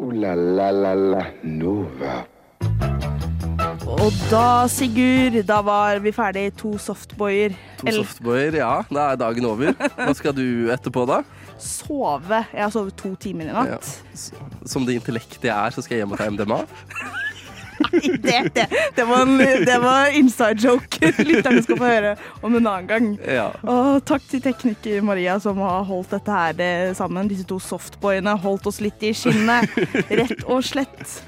Ooh 0.00 0.10
la 0.12 0.34
la 0.34 0.70
la 0.70 0.94
la 0.94 1.22
Nova. 1.44 2.24
Og 3.86 4.12
da, 4.30 4.66
Sigurd, 4.68 5.36
da 5.46 5.60
var 5.64 6.00
vi 6.04 6.10
ferdig. 6.14 6.50
To 6.60 6.72
softboyer. 6.80 7.54
To 7.80 7.92
softboyer, 8.02 8.56
ja. 8.58 8.82
Da 8.92 9.12
er 9.12 9.16
dagen 9.20 9.46
over. 9.48 9.72
Hva 9.72 10.14
skal 10.16 10.34
du 10.36 10.68
etterpå, 10.74 11.06
da? 11.08 11.20
Sove. 11.62 12.42
Jeg 12.52 12.62
har 12.62 12.72
sovet 12.74 12.96
to 12.98 13.14
timer 13.20 13.50
i 13.50 13.54
natt. 13.54 13.92
Ja. 14.14 14.42
Som 14.68 14.86
det 14.88 14.98
intellektet 14.98 15.48
jeg 15.48 15.54
er, 15.54 15.74
så 15.74 15.84
skal 15.84 15.96
jeg 15.96 16.04
hjem 16.04 16.16
og 16.16 16.20
ta 16.20 16.30
MDMA. 16.32 16.60
Det, 17.76 18.50
det, 18.54 18.66
det, 18.96 19.04
var 19.04 19.22
en, 19.22 19.38
det 19.38 19.78
var 19.82 20.16
inside 20.16 20.62
joke 20.64 21.12
lytterne 21.28 21.62
skal 21.62 21.76
få 21.76 21.90
høre 21.90 22.14
om 22.40 22.56
en 22.56 22.66
annen 22.66 22.88
gang. 22.88 23.08
Ja. 23.20 23.50
Og 23.68 24.00
takk 24.08 24.24
til 24.30 24.42
tekniker 24.44 25.04
Maria 25.04 25.36
som 25.42 25.60
har 25.60 25.84
holdt 25.88 26.14
dette 26.16 26.40
her 26.40 26.62
eh, 26.64 26.94
sammen. 26.96 27.28
Disse 27.28 27.46
to 27.48 27.60
softboyene 27.62 28.36
holdt 28.40 28.68
oss 28.70 28.80
litt 28.84 29.02
i 29.04 29.12
skinnet, 29.16 29.76
rett 30.08 30.46
og 30.46 30.64
slett. 30.64 31.18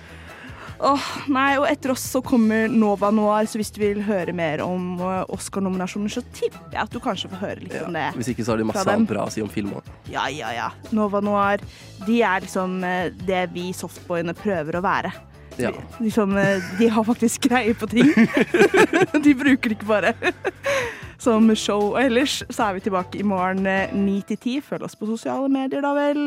Åh, 0.80 1.06
nei, 1.34 1.56
og 1.58 1.64
etter 1.66 1.90
oss 1.90 2.04
så 2.06 2.20
kommer 2.22 2.68
Nova 2.70 3.08
Noir, 3.10 3.48
så 3.50 3.58
hvis 3.58 3.72
du 3.74 3.80
vil 3.82 3.98
høre 4.06 4.30
mer 4.36 4.60
om 4.62 5.00
eh, 5.02 5.24
Oscar-nominasjoner, 5.34 6.12
så 6.12 6.22
tipper 6.36 6.76
jeg 6.76 6.82
at 6.84 6.92
du 6.94 7.00
kanskje 7.02 7.30
får 7.32 7.40
høre 7.42 7.64
litt 7.64 7.74
Ja. 7.74 7.80
om 7.88 7.96
det. 7.98 8.04
Hvis 8.14 8.30
ikke 8.30 8.46
så 8.46 8.54
har 8.54 8.60
de 8.62 8.66
masse 8.68 8.84
annet 8.86 9.10
bra 9.10 9.24
å 9.26 9.32
si 9.34 9.42
om 9.42 9.50
film 9.50 9.72
òg. 9.80 9.88
Ja, 10.12 10.28
ja, 10.30 10.52
ja. 10.54 10.68
Nova 10.94 11.18
Noir, 11.24 11.64
de 12.06 12.20
er 12.22 12.46
liksom 12.46 12.76
eh, 12.86 13.08
det 13.26 13.48
vi 13.56 13.72
softboyene 13.74 14.36
prøver 14.38 14.78
å 14.78 14.84
være. 14.86 15.10
Ja. 15.58 15.72
Liksom, 15.98 16.36
eh, 16.38 16.62
de 16.78 16.92
har 16.94 17.08
faktisk 17.08 17.48
greie 17.50 17.74
på 17.74 17.90
ting. 17.90 18.14
de 19.26 19.34
bruker 19.34 19.74
det 19.74 19.80
ikke 19.80 19.90
bare 19.90 20.14
som 21.18 21.50
show. 21.58 21.88
Og 21.96 21.98
ellers 22.04 22.44
så 22.54 22.68
er 22.68 22.78
vi 22.78 22.86
tilbake 22.86 23.18
i 23.18 23.26
morgen 23.26 23.66
ni 24.04 24.20
til 24.30 24.38
ti. 24.38 24.60
Følg 24.62 24.86
oss 24.86 24.94
på 24.94 25.10
sosiale 25.10 25.50
medier, 25.50 25.82
da 25.82 25.90
vel. 25.98 26.22